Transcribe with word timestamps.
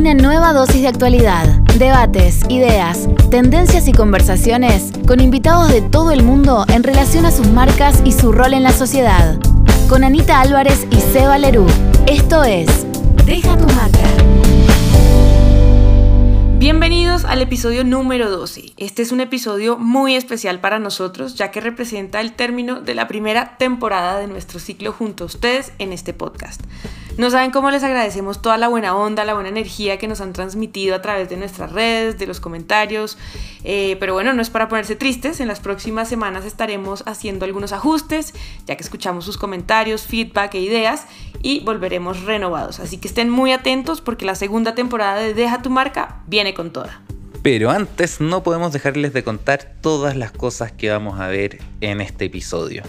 Una 0.00 0.14
nueva 0.14 0.54
dosis 0.54 0.80
de 0.80 0.88
actualidad, 0.88 1.46
debates, 1.76 2.40
ideas, 2.48 3.06
tendencias 3.30 3.86
y 3.86 3.92
conversaciones 3.92 4.92
con 5.06 5.20
invitados 5.20 5.70
de 5.70 5.82
todo 5.82 6.10
el 6.10 6.22
mundo 6.22 6.64
en 6.68 6.82
relación 6.82 7.26
a 7.26 7.30
sus 7.30 7.48
marcas 7.48 8.00
y 8.02 8.12
su 8.12 8.32
rol 8.32 8.54
en 8.54 8.62
la 8.62 8.72
sociedad. 8.72 9.38
Con 9.90 10.02
Anita 10.02 10.40
Álvarez 10.40 10.86
y 10.90 10.96
Seba 10.96 11.36
Lerú. 11.36 11.66
Esto 12.06 12.44
es 12.44 12.86
Deja 13.26 13.58
tu 13.58 13.66
marca. 13.74 13.98
Bienvenidos 16.58 17.26
al 17.26 17.42
episodio 17.42 17.84
número 17.84 18.30
12. 18.30 18.72
Este 18.78 19.02
es 19.02 19.12
un 19.12 19.20
episodio 19.20 19.76
muy 19.76 20.16
especial 20.16 20.60
para 20.60 20.78
nosotros 20.78 21.34
ya 21.34 21.50
que 21.50 21.60
representa 21.60 22.22
el 22.22 22.32
término 22.32 22.80
de 22.80 22.94
la 22.94 23.06
primera 23.06 23.58
temporada 23.58 24.18
de 24.18 24.28
nuestro 24.28 24.60
ciclo 24.60 24.92
junto 24.92 25.24
a 25.24 25.26
ustedes 25.26 25.72
en 25.78 25.92
este 25.92 26.14
podcast. 26.14 26.62
No 27.20 27.28
saben 27.28 27.50
cómo 27.50 27.70
les 27.70 27.82
agradecemos 27.82 28.40
toda 28.40 28.56
la 28.56 28.68
buena 28.68 28.96
onda, 28.96 29.26
la 29.26 29.34
buena 29.34 29.50
energía 29.50 29.98
que 29.98 30.08
nos 30.08 30.22
han 30.22 30.32
transmitido 30.32 30.94
a 30.94 31.02
través 31.02 31.28
de 31.28 31.36
nuestras 31.36 31.70
redes, 31.70 32.18
de 32.18 32.26
los 32.26 32.40
comentarios. 32.40 33.18
Eh, 33.62 33.98
pero 34.00 34.14
bueno, 34.14 34.32
no 34.32 34.40
es 34.40 34.48
para 34.48 34.68
ponerse 34.70 34.96
tristes. 34.96 35.38
En 35.40 35.46
las 35.46 35.60
próximas 35.60 36.08
semanas 36.08 36.46
estaremos 36.46 37.02
haciendo 37.06 37.44
algunos 37.44 37.72
ajustes, 37.72 38.32
ya 38.66 38.74
que 38.74 38.82
escuchamos 38.82 39.26
sus 39.26 39.36
comentarios, 39.36 40.06
feedback 40.06 40.54
e 40.54 40.60
ideas 40.60 41.04
y 41.42 41.60
volveremos 41.60 42.22
renovados. 42.22 42.80
Así 42.80 42.96
que 42.96 43.08
estén 43.08 43.28
muy 43.28 43.52
atentos 43.52 44.00
porque 44.00 44.24
la 44.24 44.34
segunda 44.34 44.74
temporada 44.74 45.20
de 45.20 45.34
Deja 45.34 45.60
tu 45.60 45.68
marca 45.68 46.22
viene 46.26 46.54
con 46.54 46.72
toda. 46.72 47.02
Pero 47.42 47.70
antes 47.70 48.22
no 48.22 48.42
podemos 48.42 48.72
dejarles 48.72 49.12
de 49.12 49.24
contar 49.24 49.74
todas 49.82 50.16
las 50.16 50.32
cosas 50.32 50.72
que 50.72 50.88
vamos 50.88 51.20
a 51.20 51.28
ver 51.28 51.58
en 51.82 52.00
este 52.00 52.24
episodio. 52.24 52.82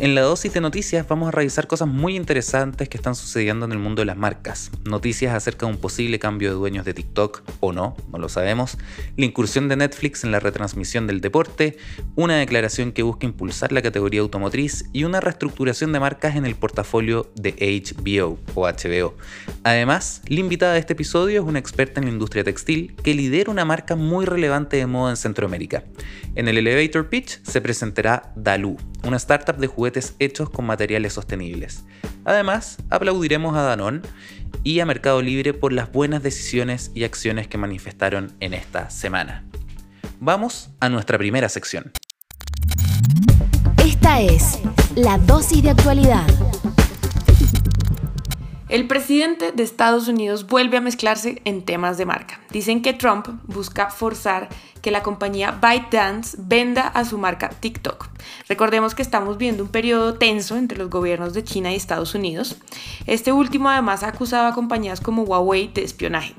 En 0.00 0.16
la 0.16 0.22
dosis 0.22 0.52
de 0.52 0.60
noticias 0.60 1.06
vamos 1.06 1.28
a 1.28 1.30
revisar 1.30 1.68
cosas 1.68 1.86
muy 1.86 2.16
interesantes 2.16 2.88
que 2.88 2.96
están 2.96 3.14
sucediendo 3.14 3.64
en 3.64 3.70
el 3.70 3.78
mundo 3.78 4.02
de 4.02 4.06
las 4.06 4.16
marcas. 4.16 4.72
Noticias 4.84 5.32
acerca 5.32 5.66
de 5.66 5.72
un 5.72 5.78
posible 5.78 6.18
cambio 6.18 6.50
de 6.50 6.56
dueños 6.56 6.84
de 6.84 6.94
TikTok 6.94 7.42
o 7.60 7.72
no, 7.72 7.96
no 8.10 8.18
lo 8.18 8.28
sabemos. 8.28 8.76
La 9.16 9.24
incursión 9.24 9.68
de 9.68 9.76
Netflix 9.76 10.24
en 10.24 10.32
la 10.32 10.40
retransmisión 10.40 11.06
del 11.06 11.20
deporte, 11.20 11.76
una 12.16 12.36
declaración 12.36 12.90
que 12.90 13.04
busca 13.04 13.24
impulsar 13.24 13.70
la 13.70 13.82
categoría 13.82 14.20
automotriz 14.20 14.86
y 14.92 15.04
una 15.04 15.20
reestructuración 15.20 15.92
de 15.92 16.00
marcas 16.00 16.34
en 16.34 16.44
el 16.44 16.56
portafolio 16.56 17.30
de 17.36 17.52
HBO 17.52 18.36
o 18.56 18.66
HBO. 18.66 19.14
Además, 19.62 20.22
la 20.26 20.40
invitada 20.40 20.72
de 20.72 20.80
este 20.80 20.94
episodio 20.94 21.40
es 21.40 21.46
una 21.46 21.60
experta 21.60 22.00
en 22.00 22.06
la 22.06 22.12
industria 22.12 22.42
textil 22.42 22.96
que 23.04 23.14
lidera 23.14 23.48
una 23.48 23.64
marca 23.64 23.94
muy 23.94 24.26
relevante 24.26 24.76
de 24.76 24.88
moda 24.88 25.12
en 25.12 25.16
Centroamérica. 25.16 25.84
En 26.34 26.48
el 26.48 26.58
Elevator 26.58 27.08
Pitch 27.08 27.40
se 27.44 27.60
presentará 27.60 28.32
Dalu, 28.34 28.76
una 29.04 29.18
startup 29.18 29.56
de 29.56 29.68
juguetes 29.68 29.83
hechos 30.18 30.50
con 30.50 30.66
materiales 30.66 31.12
sostenibles. 31.12 31.84
Además, 32.24 32.78
aplaudiremos 32.90 33.56
a 33.56 33.62
Danone 33.62 34.02
y 34.62 34.80
a 34.80 34.86
Mercado 34.86 35.20
Libre 35.22 35.54
por 35.54 35.72
las 35.72 35.92
buenas 35.92 36.22
decisiones 36.22 36.90
y 36.94 37.04
acciones 37.04 37.48
que 37.48 37.58
manifestaron 37.58 38.32
en 38.40 38.54
esta 38.54 38.90
semana. 38.90 39.44
Vamos 40.20 40.70
a 40.80 40.88
nuestra 40.88 41.18
primera 41.18 41.48
sección. 41.48 41.92
Esta 43.84 44.20
es 44.20 44.60
la 44.94 45.18
dosis 45.18 45.62
de 45.62 45.70
actualidad. 45.70 46.26
El 48.74 48.88
presidente 48.88 49.52
de 49.52 49.62
Estados 49.62 50.08
Unidos 50.08 50.48
vuelve 50.48 50.76
a 50.76 50.80
mezclarse 50.80 51.40
en 51.44 51.62
temas 51.62 51.96
de 51.96 52.06
marca. 52.06 52.40
Dicen 52.50 52.82
que 52.82 52.92
Trump 52.92 53.28
busca 53.44 53.88
forzar 53.88 54.48
que 54.82 54.90
la 54.90 55.04
compañía 55.04 55.52
ByteDance 55.52 56.36
venda 56.40 56.88
a 56.88 57.04
su 57.04 57.16
marca 57.16 57.50
TikTok. 57.50 58.08
Recordemos 58.48 58.96
que 58.96 59.02
estamos 59.02 59.38
viendo 59.38 59.62
un 59.62 59.68
periodo 59.68 60.14
tenso 60.14 60.56
entre 60.56 60.76
los 60.76 60.90
gobiernos 60.90 61.34
de 61.34 61.44
China 61.44 61.70
y 61.70 61.76
Estados 61.76 62.16
Unidos. 62.16 62.56
Este 63.06 63.30
último 63.30 63.68
además 63.68 64.02
ha 64.02 64.08
acusado 64.08 64.48
a 64.48 64.54
compañías 64.54 65.00
como 65.00 65.22
Huawei 65.22 65.68
de 65.68 65.84
espionaje. 65.84 66.34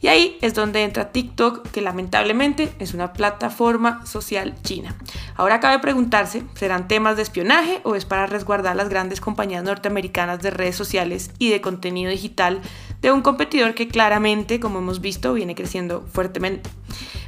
Y 0.00 0.06
ahí 0.06 0.38
es 0.42 0.54
donde 0.54 0.84
entra 0.84 1.10
TikTok, 1.10 1.68
que 1.70 1.80
lamentablemente 1.80 2.72
es 2.78 2.94
una 2.94 3.12
plataforma 3.12 4.06
social 4.06 4.54
china. 4.62 4.94
Ahora 5.34 5.58
cabe 5.58 5.80
preguntarse, 5.80 6.44
¿serán 6.54 6.86
temas 6.86 7.16
de 7.16 7.22
espionaje 7.22 7.80
o 7.82 7.96
es 7.96 8.04
para 8.04 8.26
resguardar 8.26 8.76
las 8.76 8.88
grandes 8.88 9.20
compañías 9.20 9.64
norteamericanas 9.64 10.40
de 10.40 10.50
redes 10.50 10.76
sociales 10.76 11.30
y 11.38 11.50
de 11.50 11.60
contenido 11.60 12.10
digital 12.10 12.60
de 13.00 13.10
un 13.10 13.22
competidor 13.22 13.74
que 13.74 13.88
claramente, 13.88 14.60
como 14.60 14.78
hemos 14.78 15.00
visto, 15.00 15.34
viene 15.34 15.56
creciendo 15.56 16.06
fuertemente? 16.12 16.70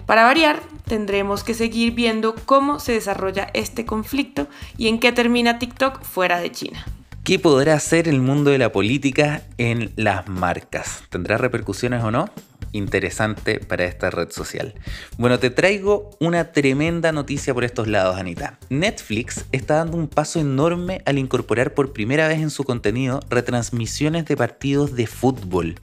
Para 0.06 0.24
variar, 0.24 0.60
tendremos 0.86 1.42
que 1.42 1.54
seguir 1.54 1.92
viendo 1.92 2.34
cómo 2.46 2.78
se 2.78 2.92
desarrolla 2.92 3.48
este 3.52 3.84
conflicto 3.84 4.48
y 4.76 4.88
en 4.88 5.00
qué 5.00 5.10
termina 5.12 5.58
TikTok 5.58 6.02
fuera 6.02 6.40
de 6.40 6.52
China. 6.52 6.84
¿Qué 7.24 7.38
podrá 7.38 7.74
hacer 7.74 8.08
el 8.08 8.20
mundo 8.20 8.50
de 8.50 8.58
la 8.58 8.72
política 8.72 9.42
en 9.58 9.92
las 9.96 10.26
marcas? 10.28 11.04
¿Tendrá 11.10 11.36
repercusiones 11.36 12.02
o 12.02 12.10
no? 12.10 12.30
Interesante 12.72 13.60
para 13.60 13.84
esta 13.84 14.10
red 14.10 14.30
social. 14.30 14.74
Bueno, 15.18 15.38
te 15.38 15.50
traigo 15.50 16.10
una 16.20 16.52
tremenda 16.52 17.12
noticia 17.12 17.54
por 17.54 17.64
estos 17.64 17.88
lados, 17.88 18.16
Anita. 18.16 18.58
Netflix 18.68 19.44
está 19.52 19.76
dando 19.76 19.96
un 19.96 20.08
paso 20.08 20.40
enorme 20.40 21.02
al 21.06 21.18
incorporar 21.18 21.74
por 21.74 21.92
primera 21.92 22.28
vez 22.28 22.40
en 22.40 22.50
su 22.50 22.64
contenido 22.64 23.20
retransmisiones 23.28 24.24
de 24.26 24.36
partidos 24.36 24.94
de 24.94 25.06
fútbol. 25.06 25.76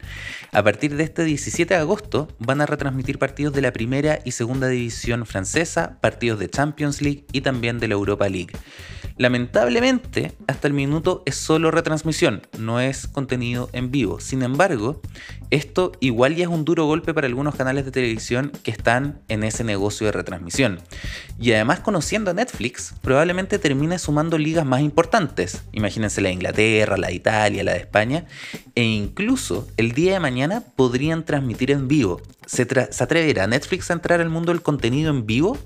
A 0.52 0.64
partir 0.64 0.96
de 0.96 1.04
este 1.04 1.24
17 1.24 1.74
de 1.74 1.80
agosto 1.80 2.28
van 2.40 2.62
a 2.62 2.66
retransmitir 2.66 3.20
partidos 3.20 3.54
de 3.54 3.62
la 3.62 3.74
primera 3.74 4.20
y 4.24 4.32
segunda 4.32 4.68
división 4.68 5.26
francesa, 5.26 5.98
partidos 6.02 6.40
de 6.40 6.50
Champions 6.50 7.02
League 7.02 7.26
y 7.32 7.42
también 7.42 7.80
de 7.80 7.88
la 7.88 7.96
Europa 7.96 8.30
League. 8.30 8.54
Lamentablemente, 9.18 10.34
hasta 10.48 10.68
el 10.68 10.74
minuto 10.74 11.24
es 11.26 11.36
solo 11.36 11.72
retransmisión, 11.72 12.44
no 12.60 12.80
es 12.80 13.08
contenido 13.08 13.68
en 13.74 13.90
vivo. 13.90 14.20
Sin 14.20 14.44
embargo, 14.44 15.02
esto 15.50 15.92
igual 16.00 16.36
ya 16.36 16.44
es 16.44 16.50
un 16.50 16.66
duro 16.66 16.86
golpe 16.86 17.16
para 17.16 17.26
algunos 17.26 17.56
canales 17.56 17.86
de 17.86 17.92
televisión 17.92 18.52
que 18.62 18.70
están 18.70 19.20
en 19.28 19.44
ese 19.44 19.64
negocio 19.64 20.06
de 20.06 20.12
retransmisión. 20.12 20.80
Y 21.40 21.52
además, 21.54 21.80
conociendo 21.80 22.30
a 22.30 22.36
Netflix, 22.36 22.94
probablemente 23.02 23.58
termine 23.58 23.98
sumando 23.98 24.38
ligas 24.38 24.66
más 24.66 24.82
importantes. 24.82 25.64
Imagínense 25.72 26.22
la 26.22 26.30
de 26.30 26.34
Inglaterra, 26.34 26.98
la 26.98 27.08
de 27.08 27.16
Italia, 27.16 27.64
la 27.64 27.74
de 27.74 27.80
España. 27.80 28.26
E 28.76 28.84
incluso 28.84 29.68
el 29.78 29.94
día 29.94 30.14
de 30.14 30.20
mañana 30.20 30.64
podrían 30.76 31.26
transmitir 31.26 31.72
en 31.72 31.88
vivo. 31.88 32.22
¿Se, 32.48 32.66
¿Se 32.66 33.04
atreverá 33.04 33.46
Netflix 33.46 33.92
a 33.92 33.94
entrar 33.94 34.22
al 34.22 34.30
mundo 34.30 34.52
del 34.52 34.64
contenido 34.64 35.12
en 35.12 35.28
vivo? 35.28 35.58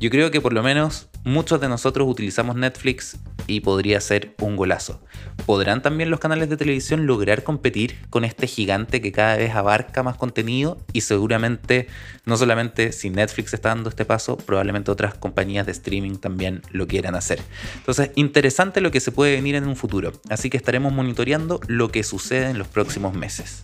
Yo 0.00 0.10
creo 0.10 0.32
que 0.32 0.40
por 0.40 0.52
lo 0.52 0.64
menos 0.64 1.08
muchos 1.24 1.60
de 1.60 1.68
nosotros 1.68 2.08
utilizamos 2.08 2.56
Netflix 2.56 3.18
y 3.46 3.60
podría 3.60 4.00
ser 4.00 4.34
un 4.40 4.56
golazo. 4.56 5.00
¿Podrán 5.46 5.82
también 5.82 6.10
los 6.10 6.20
canales 6.20 6.48
de 6.48 6.56
televisión 6.56 7.06
lograr 7.06 7.42
competir 7.42 7.98
con 8.10 8.24
este 8.24 8.46
gigante 8.46 9.00
que 9.00 9.12
cada 9.12 9.36
vez 9.36 9.54
abarca 9.54 10.02
más 10.02 10.16
contenido? 10.16 10.78
Y 10.92 11.02
seguramente, 11.02 11.86
no 12.24 12.36
solamente 12.36 12.92
si 12.92 13.10
Netflix 13.10 13.54
está 13.54 13.68
dando 13.68 13.90
este 13.90 14.04
paso, 14.04 14.36
probablemente 14.36 14.90
otras 14.90 15.14
compañías 15.14 15.66
de 15.66 15.72
streaming 15.72 16.16
también 16.16 16.62
lo 16.70 16.86
quieran 16.86 17.14
hacer. 17.14 17.40
Entonces, 17.76 18.10
interesante 18.14 18.80
lo 18.80 18.90
que 18.90 19.00
se 19.00 19.12
puede 19.12 19.34
venir 19.34 19.54
en 19.54 19.68
un 19.68 19.76
futuro. 19.76 20.12
Así 20.30 20.50
que 20.50 20.56
estaremos 20.56 20.92
monitoreando 20.92 21.60
lo 21.68 21.90
que 21.90 22.02
sucede 22.02 22.50
en 22.50 22.58
los 22.58 22.68
próximos 22.68 23.14
meses. 23.14 23.62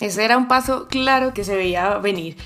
Ese 0.00 0.24
era 0.24 0.36
un 0.36 0.48
paso 0.48 0.88
claro 0.88 1.34
que 1.34 1.44
se 1.44 1.56
veía 1.56 1.98
venir. 1.98 2.36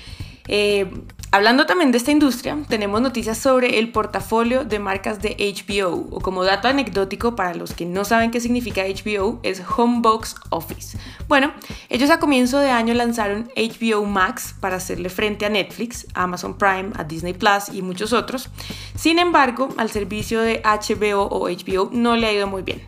Eh, 0.47 0.89
Hablando 1.33 1.65
también 1.65 1.91
de 1.91 1.97
esta 1.97 2.11
industria, 2.11 2.55
tenemos 2.69 3.01
noticias 3.01 3.39
sobre 3.39 3.79
el 3.79 3.91
portafolio 3.91 4.65
de 4.65 4.77
marcas 4.77 5.19
de 5.19 5.35
HBO, 5.35 6.07
o 6.11 6.21
como 6.21 6.43
dato 6.43 6.67
anecdótico 6.67 7.35
para 7.35 7.55
los 7.55 7.73
que 7.73 7.87
no 7.87 8.05
saben 8.05 8.29
qué 8.29 8.39
significa 8.39 8.83
HBO, 8.83 9.39
es 9.41 9.59
Homebox 9.75 10.35
Office. 10.51 10.95
Bueno, 11.27 11.51
ellos 11.89 12.11
a 12.11 12.19
comienzo 12.19 12.59
de 12.59 12.69
año 12.69 12.93
lanzaron 12.93 13.49
HBO 13.55 14.05
Max 14.05 14.53
para 14.59 14.75
hacerle 14.75 15.09
frente 15.09 15.47
a 15.47 15.49
Netflix, 15.49 16.05
Amazon 16.13 16.55
Prime, 16.55 16.91
a 16.97 17.03
Disney 17.03 17.33
Plus 17.33 17.69
y 17.73 17.81
muchos 17.81 18.13
otros. 18.13 18.49
Sin 18.93 19.17
embargo, 19.17 19.69
al 19.77 19.89
servicio 19.89 20.39
de 20.39 20.61
HBO 20.63 21.23
o 21.23 21.49
HBO 21.49 21.89
no 21.91 22.15
le 22.15 22.27
ha 22.27 22.31
ido 22.31 22.45
muy 22.45 22.61
bien. 22.61 22.83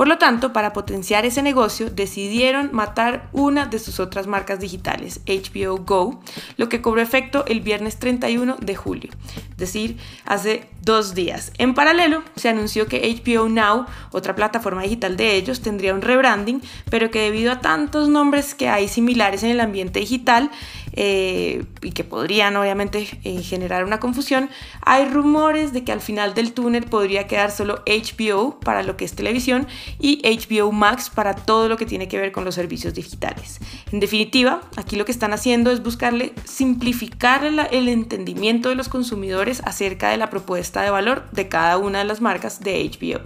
Por 0.00 0.08
lo 0.08 0.16
tanto, 0.16 0.54
para 0.54 0.72
potenciar 0.72 1.26
ese 1.26 1.42
negocio, 1.42 1.90
decidieron 1.90 2.70
matar 2.72 3.28
una 3.32 3.66
de 3.66 3.78
sus 3.78 4.00
otras 4.00 4.26
marcas 4.26 4.58
digitales, 4.58 5.20
HBO 5.26 5.76
Go, 5.76 6.22
lo 6.56 6.70
que 6.70 6.80
cobró 6.80 7.02
efecto 7.02 7.44
el 7.46 7.60
viernes 7.60 7.98
31 7.98 8.56
de 8.62 8.76
julio, 8.76 9.10
es 9.50 9.58
decir, 9.58 9.98
hace 10.24 10.70
dos 10.80 11.14
días. 11.14 11.52
En 11.58 11.74
paralelo, 11.74 12.22
se 12.34 12.48
anunció 12.48 12.86
que 12.86 13.14
HBO 13.14 13.50
Now, 13.50 13.84
otra 14.10 14.34
plataforma 14.34 14.84
digital 14.84 15.18
de 15.18 15.36
ellos, 15.36 15.60
tendría 15.60 15.92
un 15.92 16.00
rebranding, 16.00 16.62
pero 16.88 17.10
que 17.10 17.20
debido 17.20 17.52
a 17.52 17.60
tantos 17.60 18.08
nombres 18.08 18.54
que 18.54 18.70
hay 18.70 18.88
similares 18.88 19.42
en 19.42 19.50
el 19.50 19.60
ambiente 19.60 20.00
digital, 20.00 20.50
eh, 20.92 21.64
y 21.82 21.92
que 21.92 22.04
podrían 22.04 22.56
obviamente 22.56 23.08
eh, 23.24 23.42
generar 23.42 23.84
una 23.84 24.00
confusión, 24.00 24.50
hay 24.82 25.06
rumores 25.06 25.72
de 25.72 25.84
que 25.84 25.92
al 25.92 26.00
final 26.00 26.34
del 26.34 26.52
túnel 26.52 26.84
podría 26.84 27.26
quedar 27.26 27.50
solo 27.50 27.82
HBO 27.86 28.60
para 28.60 28.82
lo 28.82 28.96
que 28.96 29.04
es 29.04 29.14
televisión 29.14 29.66
y 29.98 30.20
HBO 30.24 30.72
Max 30.72 31.10
para 31.10 31.34
todo 31.34 31.68
lo 31.68 31.76
que 31.76 31.86
tiene 31.86 32.08
que 32.08 32.18
ver 32.18 32.32
con 32.32 32.44
los 32.44 32.54
servicios 32.54 32.94
digitales. 32.94 33.60
En 33.92 34.00
definitiva, 34.00 34.62
aquí 34.76 34.96
lo 34.96 35.04
que 35.04 35.12
están 35.12 35.32
haciendo 35.32 35.70
es 35.70 35.82
buscarle 35.82 36.32
simplificar 36.44 37.44
el 37.44 37.88
entendimiento 37.88 38.68
de 38.68 38.74
los 38.74 38.88
consumidores 38.88 39.62
acerca 39.64 40.10
de 40.10 40.16
la 40.16 40.30
propuesta 40.30 40.82
de 40.82 40.90
valor 40.90 41.30
de 41.32 41.48
cada 41.48 41.78
una 41.78 41.98
de 41.98 42.04
las 42.04 42.20
marcas 42.20 42.60
de 42.60 42.90
HBO. 42.90 43.20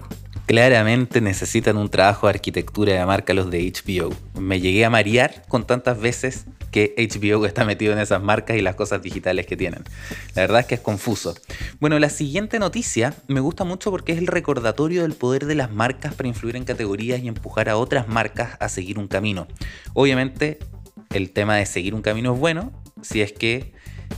Claramente 0.46 1.22
necesitan 1.22 1.78
un 1.78 1.88
trabajo 1.88 2.26
de 2.26 2.34
arquitectura 2.34 2.92
de 2.92 3.06
marca 3.06 3.32
los 3.32 3.50
de 3.50 3.72
HBO. 3.72 4.12
Me 4.38 4.60
llegué 4.60 4.84
a 4.84 4.90
marear 4.90 5.42
con 5.48 5.66
tantas 5.66 5.98
veces 5.98 6.44
que 6.74 6.92
HBO 6.98 7.46
está 7.46 7.64
metido 7.64 7.92
en 7.92 8.00
esas 8.00 8.20
marcas 8.20 8.56
y 8.56 8.60
las 8.60 8.74
cosas 8.74 9.00
digitales 9.00 9.46
que 9.46 9.56
tienen. 9.56 9.84
La 10.34 10.42
verdad 10.42 10.58
es 10.58 10.66
que 10.66 10.74
es 10.74 10.80
confuso. 10.80 11.36
Bueno, 11.78 12.00
la 12.00 12.10
siguiente 12.10 12.58
noticia 12.58 13.14
me 13.28 13.38
gusta 13.38 13.62
mucho 13.62 13.92
porque 13.92 14.10
es 14.10 14.18
el 14.18 14.26
recordatorio 14.26 15.02
del 15.02 15.12
poder 15.12 15.46
de 15.46 15.54
las 15.54 15.70
marcas 15.70 16.14
para 16.14 16.28
influir 16.28 16.56
en 16.56 16.64
categorías 16.64 17.22
y 17.22 17.28
empujar 17.28 17.68
a 17.68 17.76
otras 17.76 18.08
marcas 18.08 18.56
a 18.58 18.68
seguir 18.68 18.98
un 18.98 19.06
camino. 19.06 19.46
Obviamente, 19.92 20.58
el 21.10 21.30
tema 21.30 21.54
de 21.54 21.66
seguir 21.66 21.94
un 21.94 22.02
camino 22.02 22.34
es 22.34 22.40
bueno 22.40 22.72
si 23.02 23.22
es 23.22 23.32
que 23.32 23.72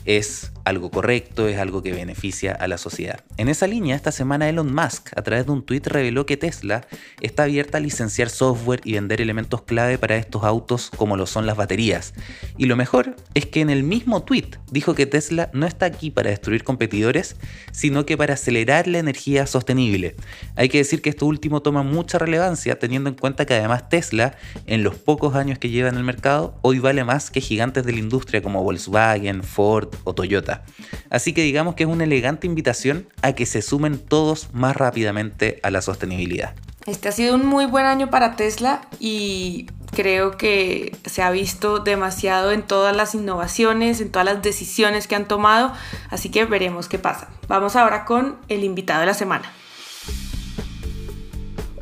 es 0.05 0.53
algo 0.65 0.91
correcto, 0.91 1.47
es 1.47 1.59
algo 1.59 1.83
que 1.83 1.93
beneficia 1.93 2.53
a 2.53 2.67
la 2.67 2.77
sociedad. 2.77 3.21
En 3.37 3.49
esa 3.49 3.69
línea, 3.69 3.95
esta 3.95 4.11
semana 4.11 4.49
Elon 4.49 4.75
Musk, 4.75 5.17
a 5.17 5.23
través 5.23 5.47
de 5.47 5.53
un 5.53 5.65
tweet, 5.65 5.83
reveló 5.85 6.27
que 6.27 6.37
Tesla 6.37 6.87
está 7.21 7.45
abierta 7.45 7.79
a 7.79 7.81
licenciar 7.81 8.31
software 8.31 8.81
y 8.83 8.95
vender 8.95 9.21
elementos 9.21 9.63
clave 9.63 9.97
para 9.97 10.17
estos 10.17 10.43
autos 10.43 10.91
como 10.97 11.17
lo 11.17 11.27
son 11.27 11.47
las 11.47 11.57
baterías. 11.57 12.15
Y 12.57 12.67
lo 12.67 12.75
mejor 12.75 13.15
es 13.35 13.47
que 13.47 13.61
en 13.61 13.71
el 13.71 13.85
mismo 13.85 14.25
tweet 14.25 14.51
dijo 14.73 14.95
que 14.95 15.07
Tesla 15.07 15.51
no 15.53 15.67
está 15.67 15.87
aquí 15.87 16.11
para 16.11 16.31
destruir 16.31 16.65
competidores, 16.65 17.37
sino 17.71 18.05
que 18.05 18.17
para 18.17 18.35
acelerar 18.35 18.89
la 18.89 18.99
energía 18.99 19.47
sostenible. 19.47 20.17
Hay 20.57 20.69
que 20.69 20.79
decir 20.79 21.01
que 21.01 21.11
esto 21.11 21.27
último 21.27 21.63
toma 21.63 21.85
mucha 21.85 22.19
relevancia 22.19 22.77
teniendo 22.79 23.09
en 23.09 23.15
cuenta 23.15 23.47
que 23.47 23.55
además 23.55 23.89
Tesla, 23.89 24.37
en 24.67 24.83
los 24.83 24.97
pocos 24.97 25.37
años 25.37 25.61
que 25.61 25.71
lleva 25.71 25.89
en 25.89 25.97
el 25.97 26.05
mercado, 26.05 26.59
hoy 26.63 26.81
vale 26.81 27.05
más 27.05 27.31
que 27.31 27.41
gigantes 27.41 27.85
de 27.85 27.93
la 27.93 27.99
industria 28.01 28.43
como 28.43 28.65
Volkswagen, 28.65 29.45
Ford 29.45 29.86
o 30.05 30.15
Toyota. 30.15 30.65
Así 31.11 31.33
que 31.33 31.43
digamos 31.43 31.75
que 31.75 31.85
es 31.85 31.89
una 31.89 32.05
elegante 32.05 32.47
invitación 32.47 33.09
a 33.23 33.33
que 33.33 33.47
se 33.47 33.63
sumen 33.63 33.99
todos 33.99 34.49
más 34.53 34.77
rápidamente 34.77 35.61
a 35.63 35.71
la 35.71 35.83
sostenibilidad. 35.83 36.55
Este 36.87 37.09
ha 37.09 37.13
sido 37.13 37.35
un 37.35 37.45
muy 37.45 37.67
buen 37.67 37.85
año 37.85 38.11
para 38.11 38.37
Tesla 38.37 38.83
y 39.01 39.67
creo 39.93 40.37
que 40.37 40.97
se 41.05 41.23
ha 41.23 41.31
visto 41.31 41.81
demasiado 41.81 42.53
en 42.53 42.63
todas 42.63 42.95
las 42.95 43.15
innovaciones, 43.15 44.01
en 44.01 44.13
todas 44.13 44.27
las 44.27 44.43
decisiones 44.43 45.09
que 45.09 45.17
han 45.17 45.27
tomado, 45.27 45.73
así 46.11 46.31
que 46.31 46.45
veremos 46.45 46.89
qué 46.89 47.01
pasa. 47.01 47.29
Vamos 47.49 47.75
ahora 47.75 48.05
con 48.05 48.37
el 48.49 48.63
invitado 48.63 49.01
de 49.01 49.07
la 49.07 49.15
semana. 49.15 49.51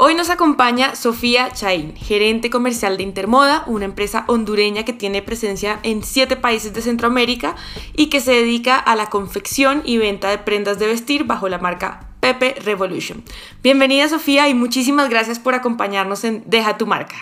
Hoy 0.07 0.15
nos 0.15 0.29
acompaña 0.29 0.97
Sofía 0.97 1.51
Chaín, 1.53 1.97
gerente 1.97 2.51
comercial 2.51 2.99
de 2.99 3.03
Intermoda, 3.03 3.65
una 3.67 3.87
empresa 3.87 4.27
hondureña 4.29 4.85
que 4.85 4.93
tiene 4.93 5.23
presencia 5.23 5.81
en 5.83 6.03
siete 6.03 6.37
países 6.37 6.75
de 6.75 6.83
Centroamérica 6.83 7.57
y 7.97 8.11
que 8.11 8.21
se 8.21 8.33
dedica 8.33 8.77
a 8.77 8.97
la 8.97 9.07
confección 9.07 9.81
y 9.83 9.97
venta 9.97 10.29
de 10.29 10.37
prendas 10.37 10.79
de 10.79 10.89
vestir 10.89 11.25
bajo 11.25 11.49
la 11.49 11.57
marca 11.57 12.11
Pepe 12.21 12.55
Revolution. 12.63 13.25
Bienvenida 13.63 14.07
Sofía 14.07 14.47
y 14.51 14.53
muchísimas 14.53 15.09
gracias 15.09 15.39
por 15.39 15.55
acompañarnos 15.55 16.25
en 16.25 16.43
Deja 16.45 16.77
tu 16.77 16.87
marca. 16.87 17.17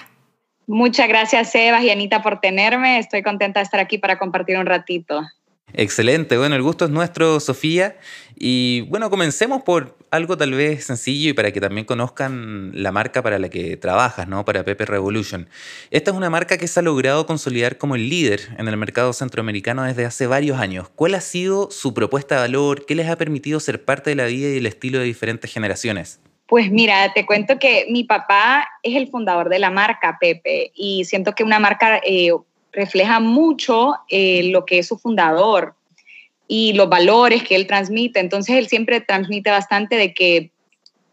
Muchas 0.67 1.07
gracias 1.07 1.53
Sebas 1.53 1.85
y 1.85 1.91
Anita 1.91 2.21
por 2.21 2.41
tenerme. 2.41 2.99
Estoy 2.99 3.23
contenta 3.23 3.61
de 3.61 3.65
estar 3.65 3.79
aquí 3.79 3.99
para 3.99 4.19
compartir 4.19 4.59
un 4.59 4.67
ratito. 4.67 5.23
Excelente, 5.75 6.37
bueno, 6.37 6.55
el 6.55 6.63
gusto 6.63 6.85
es 6.85 6.91
nuestro, 6.91 7.41
Sofía. 7.41 7.97
Y 8.37 8.83
bueno, 8.83 9.09
comencemos 9.09 9.63
por 9.63 9.97
algo 10.11 10.37
tal 10.37 10.53
vez 10.53 10.85
sencillo 10.85 11.31
y 11.31 11.33
para 11.33 11.53
que 11.53 11.61
también 11.61 11.87
conozcan 11.87 12.73
la 12.75 12.93
marca 12.93 13.23
para 13.23 13.39
la 13.39 13.49
que 13.49 13.77
trabajas, 13.77 14.29
¿no? 14.29 14.45
Para 14.45 14.65
Pepe 14.65 14.85
Revolution. 14.85 15.49
Esta 15.91 16.11
es 16.11 16.17
una 16.17 16.29
marca 16.29 16.59
que 16.59 16.67
se 16.67 16.81
ha 16.81 16.83
logrado 16.83 17.27
consolidar 17.27 17.79
como 17.79 17.95
el 17.95 18.09
líder 18.09 18.41
en 18.59 18.69
el 18.69 18.77
mercado 18.77 19.13
centroamericano 19.13 19.85
desde 19.85 20.05
hace 20.05 20.27
varios 20.27 20.59
años. 20.59 20.89
¿Cuál 20.95 21.15
ha 21.15 21.21
sido 21.21 21.71
su 21.71 21.95
propuesta 21.95 22.35
de 22.35 22.41
valor? 22.43 22.85
¿Qué 22.85 22.95
les 22.95 23.09
ha 23.09 23.17
permitido 23.17 23.61
ser 23.61 23.85
parte 23.85 24.11
de 24.11 24.17
la 24.17 24.27
vida 24.27 24.49
y 24.49 24.59
el 24.59 24.67
estilo 24.67 24.99
de 24.99 25.05
diferentes 25.05 25.53
generaciones? 25.53 26.21
Pues 26.47 26.71
mira, 26.71 27.13
te 27.15 27.25
cuento 27.25 27.59
que 27.59 27.87
mi 27.89 28.05
papá 28.05 28.69
es 28.83 28.95
el 28.97 29.09
fundador 29.09 29.49
de 29.49 29.59
la 29.59 29.71
marca 29.71 30.19
Pepe 30.21 30.73
y 30.75 31.05
siento 31.07 31.33
que 31.33 31.45
una 31.45 31.59
marca 31.59 32.01
eh, 32.05 32.33
refleja 32.73 33.21
mucho 33.21 33.95
eh, 34.09 34.45
lo 34.45 34.65
que 34.65 34.79
es 34.79 34.89
su 34.89 34.99
fundador 34.99 35.75
y 36.49 36.73
los 36.73 36.89
valores 36.89 37.43
que 37.43 37.55
él 37.55 37.67
transmite. 37.67 38.21
Entonces 38.21 38.57
él 38.57 38.69
siempre 38.69 39.01
transmite 39.01 39.51
bastante 39.51 39.97
de 39.97 40.15
que 40.15 40.51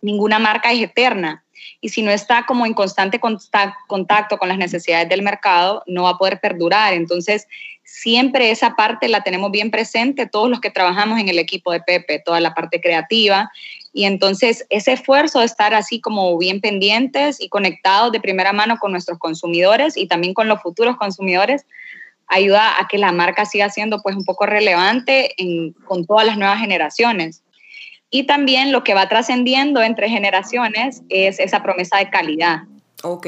ninguna 0.01 0.39
marca 0.39 0.71
es 0.71 0.81
eterna 0.81 1.44
y 1.81 1.89
si 1.89 2.01
no 2.01 2.11
está 2.11 2.45
como 2.45 2.65
en 2.65 2.73
constante 2.73 3.19
contacto 3.19 4.38
con 4.38 4.50
las 4.50 4.57
necesidades 4.57 5.07
del 5.09 5.21
mercado, 5.21 5.83
no 5.88 6.03
va 6.03 6.11
a 6.11 6.17
poder 6.17 6.39
perdurar. 6.39 6.94
Entonces, 6.94 7.47
siempre 7.83 8.51
esa 8.51 8.75
parte 8.75 9.07
la 9.07 9.23
tenemos 9.23 9.51
bien 9.51 9.71
presente, 9.71 10.27
todos 10.27 10.50
los 10.50 10.59
que 10.59 10.71
trabajamos 10.71 11.19
en 11.19 11.29
el 11.29 11.39
equipo 11.39 11.71
de 11.71 11.81
Pepe, 11.81 12.21
toda 12.23 12.39
la 12.39 12.53
parte 12.53 12.81
creativa. 12.81 13.51
Y 13.94 14.06
entonces, 14.06 14.65
ese 14.69 14.94
esfuerzo 14.94 15.39
de 15.39 15.45
estar 15.45 15.74
así 15.74 16.00
como 16.00 16.38
bien 16.38 16.62
pendientes 16.62 17.41
y 17.41 17.50
conectados 17.50 18.12
de 18.12 18.19
primera 18.19 18.53
mano 18.53 18.77
con 18.80 18.91
nuestros 18.91 19.18
consumidores 19.18 19.97
y 19.97 20.07
también 20.07 20.33
con 20.33 20.47
los 20.47 20.62
futuros 20.62 20.97
consumidores, 20.97 21.65
ayuda 22.27 22.80
a 22.80 22.88
que 22.88 22.97
la 22.97 23.12
marca 23.12 23.45
siga 23.45 23.69
siendo 23.69 24.01
pues 24.01 24.15
un 24.15 24.24
poco 24.24 24.45
relevante 24.45 25.36
con 25.86 26.06
todas 26.06 26.25
las 26.25 26.38
nuevas 26.38 26.59
generaciones. 26.59 27.44
Y 28.12 28.24
también 28.24 28.71
lo 28.71 28.83
que 28.83 28.94
va 28.94 29.09
trascendiendo 29.09 29.81
entre 29.81 30.09
generaciones 30.09 31.03
es 31.09 31.39
esa 31.39 31.62
promesa 31.62 31.97
de 31.97 32.09
calidad. 32.09 32.63
Ok, 33.03 33.27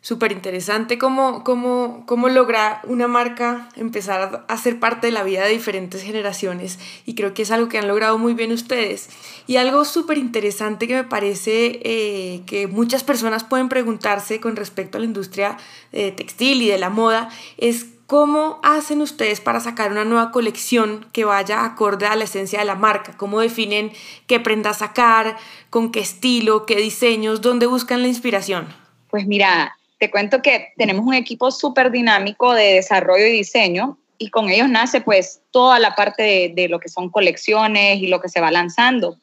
súper 0.00 0.32
interesante 0.32 0.96
cómo, 0.96 1.42
cómo, 1.44 2.04
cómo 2.06 2.28
logra 2.28 2.80
una 2.84 3.08
marca 3.08 3.68
empezar 3.76 4.44
a 4.46 4.56
ser 4.56 4.78
parte 4.78 5.08
de 5.08 5.12
la 5.12 5.24
vida 5.24 5.44
de 5.44 5.50
diferentes 5.50 6.02
generaciones 6.02 6.78
y 7.04 7.14
creo 7.14 7.34
que 7.34 7.42
es 7.42 7.50
algo 7.50 7.68
que 7.68 7.78
han 7.78 7.88
logrado 7.88 8.16
muy 8.18 8.34
bien 8.34 8.52
ustedes. 8.52 9.08
Y 9.46 9.56
algo 9.56 9.84
súper 9.84 10.18
interesante 10.18 10.86
que 10.86 10.94
me 10.94 11.04
parece 11.04 11.80
eh, 11.82 12.42
que 12.46 12.66
muchas 12.66 13.04
personas 13.04 13.44
pueden 13.44 13.68
preguntarse 13.68 14.40
con 14.40 14.56
respecto 14.56 14.98
a 14.98 15.00
la 15.00 15.06
industria 15.06 15.56
eh, 15.92 16.12
textil 16.12 16.62
y 16.62 16.68
de 16.68 16.78
la 16.78 16.90
moda 16.90 17.28
es 17.56 17.86
¿Cómo 18.08 18.58
hacen 18.62 19.02
ustedes 19.02 19.42
para 19.42 19.60
sacar 19.60 19.92
una 19.92 20.06
nueva 20.06 20.30
colección 20.30 21.06
que 21.12 21.26
vaya 21.26 21.66
acorde 21.66 22.06
a 22.06 22.16
la 22.16 22.24
esencia 22.24 22.58
de 22.58 22.64
la 22.64 22.74
marca? 22.74 23.14
¿Cómo 23.18 23.38
definen 23.38 23.92
qué 24.26 24.40
prenda 24.40 24.72
sacar, 24.72 25.36
con 25.68 25.92
qué 25.92 26.00
estilo, 26.00 26.64
qué 26.64 26.76
diseños, 26.76 27.42
dónde 27.42 27.66
buscan 27.66 28.00
la 28.00 28.08
inspiración? 28.08 28.66
Pues 29.10 29.26
mira, 29.26 29.77
te 29.98 30.10
cuento 30.10 30.42
que 30.42 30.72
tenemos 30.76 31.04
un 31.04 31.14
equipo 31.14 31.50
súper 31.50 31.90
dinámico 31.90 32.54
de 32.54 32.74
desarrollo 32.74 33.26
y 33.26 33.32
diseño 33.32 33.98
y 34.16 34.30
con 34.30 34.48
ellos 34.48 34.68
nace 34.68 35.00
pues 35.00 35.40
toda 35.50 35.78
la 35.78 35.94
parte 35.94 36.22
de, 36.22 36.52
de 36.54 36.68
lo 36.68 36.80
que 36.80 36.88
son 36.88 37.10
colecciones 37.10 38.00
y 38.00 38.06
lo 38.06 38.20
que 38.20 38.28
se 38.28 38.40
va 38.40 38.50
lanzando. 38.50 39.16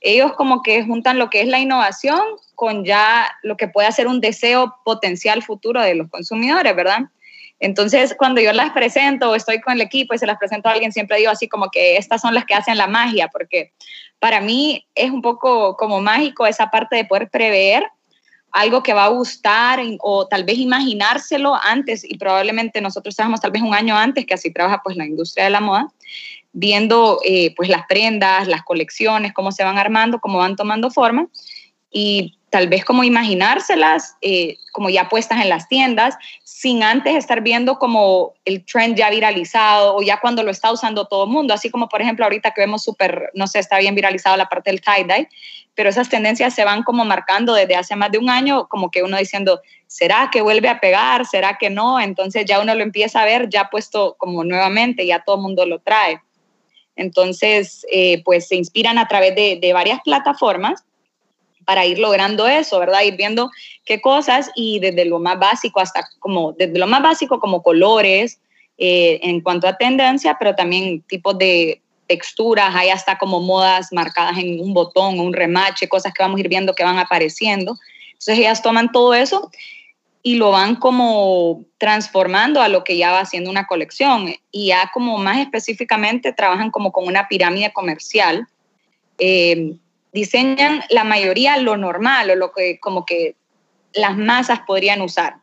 Ellos 0.00 0.32
como 0.32 0.62
que 0.62 0.82
juntan 0.84 1.18
lo 1.18 1.30
que 1.30 1.40
es 1.40 1.48
la 1.48 1.60
innovación 1.60 2.20
con 2.54 2.84
ya 2.84 3.30
lo 3.42 3.56
que 3.56 3.68
puede 3.68 3.90
ser 3.92 4.08
un 4.08 4.20
deseo 4.20 4.74
potencial 4.84 5.42
futuro 5.42 5.80
de 5.80 5.94
los 5.94 6.08
consumidores, 6.10 6.74
¿verdad? 6.74 7.02
Entonces, 7.60 8.16
cuando 8.18 8.40
yo 8.40 8.52
las 8.52 8.70
presento 8.72 9.30
o 9.30 9.36
estoy 9.36 9.60
con 9.60 9.74
el 9.74 9.80
equipo 9.80 10.14
y 10.14 10.18
se 10.18 10.26
las 10.26 10.38
presento 10.38 10.68
a 10.68 10.72
alguien, 10.72 10.90
siempre 10.90 11.18
digo 11.18 11.30
así 11.30 11.48
como 11.48 11.70
que 11.70 11.96
estas 11.96 12.20
son 12.20 12.34
las 12.34 12.44
que 12.44 12.54
hacen 12.54 12.76
la 12.76 12.88
magia, 12.88 13.28
porque 13.28 13.72
para 14.18 14.40
mí 14.40 14.84
es 14.96 15.12
un 15.12 15.22
poco 15.22 15.76
como 15.76 16.00
mágico 16.00 16.44
esa 16.46 16.70
parte 16.72 16.96
de 16.96 17.04
poder 17.04 17.30
prever 17.30 17.84
algo 18.52 18.82
que 18.82 18.92
va 18.92 19.06
a 19.06 19.08
gustar 19.08 19.80
o 20.00 20.26
tal 20.28 20.44
vez 20.44 20.58
imaginárselo 20.58 21.54
antes 21.54 22.04
y 22.04 22.18
probablemente 22.18 22.80
nosotros 22.80 23.16
trabajamos 23.16 23.40
tal 23.40 23.50
vez 23.50 23.62
un 23.62 23.74
año 23.74 23.96
antes 23.96 24.26
que 24.26 24.34
así 24.34 24.52
trabaja 24.52 24.82
pues 24.84 24.96
la 24.96 25.06
industria 25.06 25.44
de 25.44 25.50
la 25.50 25.60
moda 25.60 25.88
viendo 26.52 27.20
eh, 27.24 27.54
pues 27.56 27.68
las 27.68 27.86
prendas, 27.86 28.46
las 28.46 28.62
colecciones, 28.62 29.32
cómo 29.32 29.52
se 29.52 29.64
van 29.64 29.78
armando, 29.78 30.20
cómo 30.20 30.38
van 30.38 30.54
tomando 30.54 30.90
forma 30.90 31.28
y 31.90 32.38
tal 32.50 32.68
vez 32.68 32.84
como 32.84 33.02
imaginárselas 33.02 34.16
eh, 34.20 34.58
como 34.72 34.90
ya 34.90 35.08
puestas 35.08 35.40
en 35.40 35.48
las 35.48 35.68
tiendas, 35.68 36.16
sin 36.44 36.82
antes 36.82 37.14
estar 37.14 37.40
viendo 37.40 37.78
como 37.78 38.34
el 38.44 38.64
trend 38.66 38.96
ya 38.96 39.08
viralizado 39.08 39.96
o 39.96 40.02
ya 40.02 40.20
cuando 40.20 40.42
lo 40.42 40.50
está 40.50 40.70
usando 40.70 41.06
todo 41.06 41.24
el 41.24 41.30
mundo, 41.30 41.54
así 41.54 41.70
como 41.70 41.88
por 41.88 42.02
ejemplo 42.02 42.26
ahorita 42.26 42.50
que 42.50 42.60
vemos 42.60 42.82
súper, 42.82 43.30
no 43.32 43.46
sé, 43.46 43.58
está 43.58 43.78
bien 43.78 43.94
viralizado 43.94 44.36
la 44.36 44.50
parte 44.50 44.70
del 44.70 44.82
tie-dye, 44.82 45.28
pero 45.74 45.88
esas 45.88 46.08
tendencias 46.08 46.54
se 46.54 46.64
van 46.64 46.82
como 46.82 47.04
marcando 47.04 47.54
desde 47.54 47.76
hace 47.76 47.96
más 47.96 48.10
de 48.10 48.18
un 48.18 48.28
año, 48.28 48.68
como 48.68 48.90
que 48.90 49.02
uno 49.02 49.16
diciendo, 49.16 49.60
¿será 49.86 50.28
que 50.30 50.42
vuelve 50.42 50.68
a 50.68 50.80
pegar? 50.80 51.26
¿Será 51.26 51.56
que 51.58 51.70
no? 51.70 52.00
Entonces 52.00 52.44
ya 52.44 52.60
uno 52.60 52.74
lo 52.74 52.82
empieza 52.82 53.22
a 53.22 53.24
ver 53.24 53.48
ya 53.48 53.70
puesto 53.70 54.16
como 54.18 54.44
nuevamente, 54.44 55.06
ya 55.06 55.24
todo 55.24 55.36
el 55.36 55.42
mundo 55.42 55.64
lo 55.64 55.78
trae. 55.78 56.20
Entonces, 56.94 57.86
eh, 57.90 58.22
pues 58.22 58.48
se 58.48 58.56
inspiran 58.56 58.98
a 58.98 59.08
través 59.08 59.34
de, 59.34 59.58
de 59.60 59.72
varias 59.72 60.00
plataformas 60.04 60.84
para 61.64 61.86
ir 61.86 61.98
logrando 61.98 62.48
eso, 62.48 62.78
¿verdad? 62.78 63.02
Ir 63.02 63.16
viendo 63.16 63.50
qué 63.84 64.00
cosas 64.00 64.50
y 64.54 64.78
desde 64.80 65.04
lo 65.04 65.18
más 65.18 65.38
básico 65.38 65.80
hasta 65.80 66.06
como, 66.18 66.52
desde 66.52 66.78
lo 66.78 66.86
más 66.86 67.02
básico 67.02 67.40
como 67.40 67.62
colores 67.62 68.40
eh, 68.78 69.20
en 69.22 69.40
cuanto 69.40 69.68
a 69.68 69.76
tendencia, 69.76 70.36
pero 70.38 70.54
también 70.54 71.02
tipos 71.02 71.38
de 71.38 71.82
texturas, 72.06 72.74
hay 72.74 72.90
hasta 72.90 73.18
como 73.18 73.40
modas 73.40 73.92
marcadas 73.92 74.38
en 74.38 74.60
un 74.60 74.74
botón 74.74 75.20
un 75.20 75.32
remache, 75.32 75.88
cosas 75.88 76.12
que 76.12 76.22
vamos 76.22 76.38
a 76.38 76.40
ir 76.40 76.48
viendo 76.48 76.74
que 76.74 76.84
van 76.84 76.98
apareciendo. 76.98 77.78
Entonces 78.12 78.38
ellas 78.38 78.62
toman 78.62 78.92
todo 78.92 79.14
eso 79.14 79.50
y 80.22 80.36
lo 80.36 80.50
van 80.50 80.76
como 80.76 81.64
transformando 81.78 82.62
a 82.62 82.68
lo 82.68 82.84
que 82.84 82.96
ya 82.96 83.12
va 83.12 83.24
siendo 83.24 83.50
una 83.50 83.66
colección 83.66 84.34
y 84.50 84.68
ya 84.68 84.90
como 84.94 85.18
más 85.18 85.38
específicamente 85.38 86.32
trabajan 86.32 86.70
como 86.70 86.92
con 86.92 87.06
una 87.06 87.28
pirámide 87.28 87.72
comercial. 87.72 88.46
Eh, 89.18 89.74
diseñan 90.12 90.82
la 90.90 91.04
mayoría 91.04 91.56
lo 91.56 91.76
normal 91.76 92.30
o 92.30 92.36
lo 92.36 92.52
que 92.52 92.78
como 92.78 93.04
que 93.04 93.34
las 93.94 94.16
masas 94.16 94.60
podrían 94.66 95.00
usar. 95.00 95.36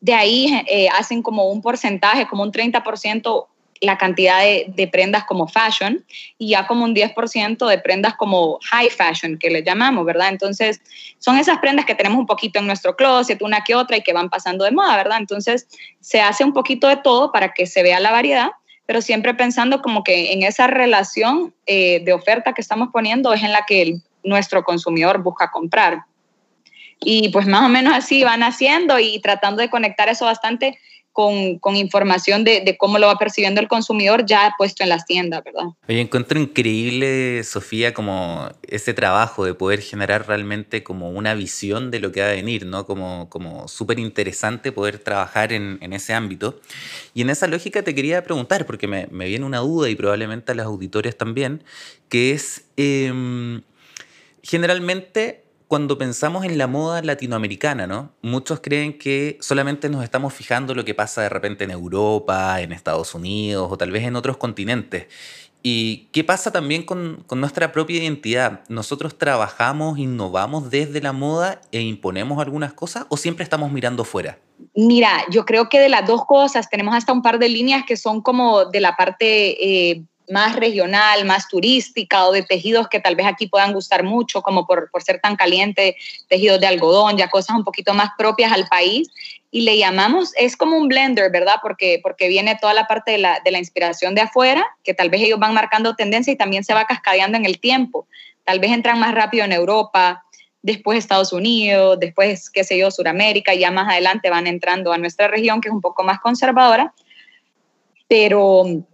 de 0.00 0.14
ahí 0.14 0.64
eh, 0.66 0.88
hacen 0.88 1.22
como 1.22 1.50
un 1.50 1.60
porcentaje, 1.60 2.26
como 2.26 2.42
un 2.42 2.52
30% 2.52 3.46
la 3.80 3.96
cantidad 3.96 4.40
de, 4.40 4.88
prendas 4.88 5.24
como 5.24 5.48
fashion 5.48 6.04
y 6.38 6.50
ya 6.50 6.66
como 6.66 6.84
un 6.84 6.94
10% 6.94 7.66
de 7.66 7.78
prendas 7.78 8.14
como 8.14 8.58
high 8.70 8.90
fashion, 8.90 9.38
que 9.38 9.50
le 9.50 9.62
llamamos, 9.62 10.04
¿verdad? 10.04 10.28
Entonces, 10.28 10.80
son 11.18 11.38
esas 11.38 11.58
prendas 11.58 11.86
que 11.86 11.94
tenemos 11.94 12.18
un 12.18 12.26
poquito 12.26 12.58
en 12.58 12.66
nuestro 12.66 12.94
closet, 12.94 13.40
una 13.42 13.64
que 13.64 13.74
otra, 13.74 13.96
y 13.96 14.02
que 14.02 14.12
van 14.12 14.28
pasando 14.28 14.64
de 14.64 14.70
moda, 14.70 14.96
¿verdad? 14.96 15.18
Entonces, 15.18 15.66
se 16.00 16.20
hace 16.20 16.44
un 16.44 16.52
poquito 16.52 16.88
de 16.88 16.96
todo 16.96 17.32
para 17.32 17.52
que 17.52 17.66
se 17.66 17.82
vea 17.82 18.00
la 18.00 18.10
variedad, 18.10 18.50
pero 18.84 19.00
siempre 19.00 19.34
pensando 19.34 19.80
como 19.80 20.04
que 20.04 20.32
en 20.32 20.42
esa 20.42 20.66
relación 20.66 21.54
eh, 21.66 22.00
de 22.04 22.12
oferta 22.12 22.52
que 22.52 22.60
estamos 22.60 22.88
poniendo 22.92 23.32
es 23.32 23.42
en 23.42 23.52
la 23.52 23.64
que 23.64 23.96
nuestro 24.22 24.62
consumidor 24.64 25.22
busca 25.22 25.50
comprar. 25.50 26.04
Y 27.02 27.30
pues 27.30 27.46
más 27.46 27.64
o 27.64 27.68
menos 27.68 27.94
así 27.94 28.24
van 28.24 28.42
haciendo 28.42 28.98
y 28.98 29.20
tratando 29.20 29.62
de 29.62 29.70
conectar 29.70 30.10
eso 30.10 30.26
bastante 30.26 30.78
con, 31.60 31.76
información 31.76 32.44
de, 32.44 32.76
cómo 32.78 32.98
lo 32.98 33.06
va 33.06 33.16
percibiendo 33.16 33.60
el 33.60 33.68
consumidor 33.68 34.24
ya 34.24 34.54
puesto 34.56 34.82
en 34.82 34.88
las 34.88 35.04
tiendas, 35.04 35.42
¿verdad? 35.44 35.64
Oye, 35.88 36.00
encuentro 36.00 36.38
increíble, 36.38 37.42
Sofía, 37.44 37.92
como 37.92 38.48
ese 38.62 38.94
trabajo 38.94 39.44
de 39.44 39.54
poder 39.54 39.80
generar 39.80 40.26
realmente 40.26 40.82
como 40.82 41.10
una 41.10 41.34
visión 41.34 41.90
de 41.90 42.00
lo 42.00 42.12
que 42.12 42.20
va 42.20 42.28
a 42.28 42.32
venir, 42.32 42.66
¿no? 42.66 42.86
Como, 42.86 43.28
como 43.28 43.68
súper 43.68 43.98
interesante 43.98 44.72
poder 44.72 44.98
trabajar 44.98 45.52
en, 45.52 45.78
ese 45.92 46.14
ámbito. 46.14 46.60
Y 47.14 47.22
en 47.22 47.30
esa 47.30 47.46
lógica 47.46 47.82
te 47.82 47.94
quería 47.94 48.22
preguntar, 48.22 48.66
porque 48.66 48.86
me, 48.86 49.06
viene 49.06 49.44
una 49.44 49.58
duda 49.58 49.90
y 49.90 49.94
probablemente 49.94 50.52
a 50.52 50.54
los 50.54 50.66
auditores 50.66 51.16
también, 51.16 51.64
que 52.08 52.32
es, 52.32 52.64
em, 52.76 53.62
generalmente 54.42 55.44
cuando 55.70 55.96
pensamos 55.98 56.44
en 56.44 56.58
la 56.58 56.66
moda 56.66 57.00
latinoamericana, 57.00 57.86
¿no? 57.86 58.10
Muchos 58.22 58.58
creen 58.58 58.98
que 58.98 59.38
solamente 59.40 59.88
nos 59.88 60.02
estamos 60.02 60.34
fijando 60.34 60.74
lo 60.74 60.84
que 60.84 60.96
pasa 60.96 61.22
de 61.22 61.28
repente 61.28 61.62
en 61.62 61.70
Europa, 61.70 62.60
en 62.60 62.72
Estados 62.72 63.14
Unidos 63.14 63.68
o 63.70 63.78
tal 63.78 63.92
vez 63.92 64.02
en 64.02 64.16
otros 64.16 64.36
continentes. 64.36 65.06
¿Y 65.62 66.08
qué 66.10 66.24
pasa 66.24 66.50
también 66.50 66.82
con, 66.82 67.24
nuestra 67.36 67.70
propia 67.70 67.98
identidad? 67.98 68.62
¿Nosotros 68.68 69.16
trabajamos, 69.16 70.00
innovamos 70.00 70.70
desde 70.70 71.00
la 71.00 71.12
moda 71.12 71.60
e 71.70 71.80
imponemos 71.80 72.40
algunas 72.40 72.72
cosas 72.72 73.06
o 73.08 73.16
siempre 73.16 73.44
estamos 73.44 73.70
mirando 73.70 74.02
fuera? 74.02 74.40
Mira, 74.74 75.22
yo 75.30 75.44
creo 75.44 75.68
que 75.68 75.78
de 75.78 75.88
las 75.88 76.04
dos 76.04 76.26
cosas 76.26 76.68
tenemos 76.68 76.96
hasta 76.96 77.12
un 77.12 77.22
par 77.22 77.38
de 77.38 77.48
líneas 77.48 77.84
que 77.86 77.96
son 77.96 78.22
como 78.22 78.64
de 78.64 78.80
la 78.80 78.96
parte 78.96 79.90
eh, 79.90 80.02
más 80.30 80.56
regional, 80.56 81.24
más 81.24 81.48
turística 81.48 82.26
o 82.26 82.32
de 82.32 82.42
tejidos 82.42 82.88
que 82.88 83.00
tal 83.00 83.16
vez 83.16 83.26
aquí 83.26 83.46
puedan 83.46 83.72
gustar 83.72 84.04
mucho, 84.04 84.42
como 84.42 84.66
por, 84.66 84.90
ser 85.04 85.20
tan 85.20 85.36
caliente, 85.36 85.96
tejidos 86.28 86.60
de 86.60 86.66
algodón, 86.66 87.16
ya 87.16 87.28
cosas 87.28 87.56
un 87.56 87.64
poquito 87.64 87.94
más 87.94 88.10
propias 88.16 88.52
al 88.52 88.66
país. 88.68 89.08
Y 89.50 89.62
le 89.62 89.76
llamamos, 89.76 90.32
es 90.36 90.56
como 90.56 90.76
un 90.76 90.88
blender, 90.88 91.30
¿verdad? 91.32 91.56
Porque, 91.60 91.98
porque 92.02 92.28
viene 92.28 92.56
toda 92.60 92.72
la 92.72 92.86
parte 92.86 93.12
de 93.12 93.18
la, 93.18 93.40
de 93.44 93.50
la 93.50 93.58
inspiración 93.58 94.14
de 94.14 94.20
afuera, 94.20 94.64
que 94.84 94.94
tal 94.94 95.10
vez 95.10 95.22
ellos 95.22 95.40
van 95.40 95.54
marcando 95.54 95.96
tendencia 95.96 96.32
y 96.32 96.36
también 96.36 96.62
se 96.62 96.72
va 96.72 96.84
cascadeando 96.84 97.36
en 97.36 97.44
el 97.44 97.58
tiempo. 97.58 98.06
Tal 98.44 98.60
vez 98.60 98.70
entran 98.70 99.00
más 99.00 99.12
rápido 99.12 99.44
en 99.44 99.52
Europa, 99.52 100.24
después 100.62 100.98
Estados 100.98 101.32
Unidos, 101.32 101.98
después, 101.98 102.50
qué 102.50 102.64
sé 102.64 102.78
yo, 102.78 102.90
Sudamérica, 102.90 103.54
y 103.54 103.60
ya 103.60 103.70
más 103.70 103.88
adelante 103.88 104.30
van 104.30 104.46
entrando 104.46 104.92
a 104.92 104.98
nuestra 104.98 105.28
región, 105.28 105.60
que 105.60 105.68
es 105.68 105.74
un 105.74 105.80
poco 105.80 106.04
más 106.04 106.20
conservadora. 106.20 106.92
Pero 108.08 108.84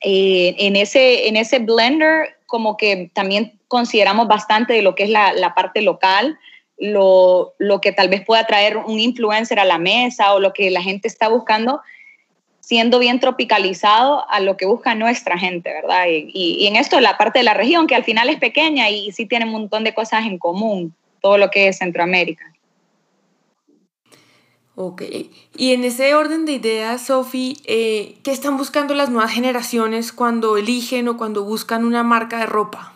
eh, 0.00 0.54
en, 0.58 0.76
ese, 0.76 1.28
en 1.28 1.36
ese 1.36 1.58
blender 1.58 2.36
como 2.46 2.76
que 2.76 3.10
también 3.14 3.58
consideramos 3.68 4.28
bastante 4.28 4.72
de 4.72 4.82
lo 4.82 4.94
que 4.94 5.04
es 5.04 5.10
la, 5.10 5.54
parte 5.56 5.82
local, 5.82 6.38
lo, 6.78 7.54
lo, 7.58 7.80
que 7.80 7.92
tal 7.92 8.08
vez 8.08 8.24
pueda 8.24 8.46
traer 8.46 8.76
un 8.76 9.00
influencer 9.00 9.58
a 9.58 9.64
la 9.64 9.78
mesa 9.78 10.34
o 10.34 10.40
lo 10.40 10.52
que 10.52 10.70
la 10.70 10.82
gente 10.82 11.08
está 11.08 11.28
buscando, 11.28 11.80
siendo 12.60 12.98
bien 12.98 13.20
tropicalizado 13.20 14.28
a 14.30 14.40
lo 14.40 14.56
que 14.56 14.66
busca 14.66 14.94
nuestra 14.94 15.38
gente, 15.38 15.72
¿verdad? 15.72 16.06
Y, 16.08 16.30
y, 16.32 16.66
en 16.66 16.76
esto 16.76 17.00
la 17.00 17.18
parte 17.18 17.40
de 17.40 17.44
la 17.44 17.54
región, 17.54 17.86
que 17.86 17.94
al 17.94 18.04
final 18.04 18.28
es 18.28 18.38
pequeña 18.38 18.90
y 18.90 19.10
sí 19.12 19.26
tiene 19.26 19.46
un 19.46 19.52
montón 19.52 19.84
de 19.84 19.94
cosas 19.94 20.24
en 20.24 20.38
común, 20.38 20.94
todo 21.20 21.38
lo 21.38 21.50
que 21.50 21.68
es 21.68 21.78
Centroamérica. 21.78 22.53
Ok, 24.76 25.02
y 25.56 25.72
en 25.72 25.84
ese 25.84 26.14
orden 26.14 26.46
de 26.46 26.52
ideas, 26.52 27.06
Sofi, 27.06 27.56
eh, 27.64 28.16
¿qué 28.24 28.32
están 28.32 28.56
buscando 28.56 28.92
las 28.94 29.08
nuevas 29.08 29.30
generaciones 29.30 30.12
cuando 30.12 30.56
eligen 30.56 31.06
o 31.06 31.16
cuando 31.16 31.44
buscan 31.44 31.84
una 31.84 32.02
marca 32.02 32.38
de 32.38 32.46
ropa? 32.46 32.92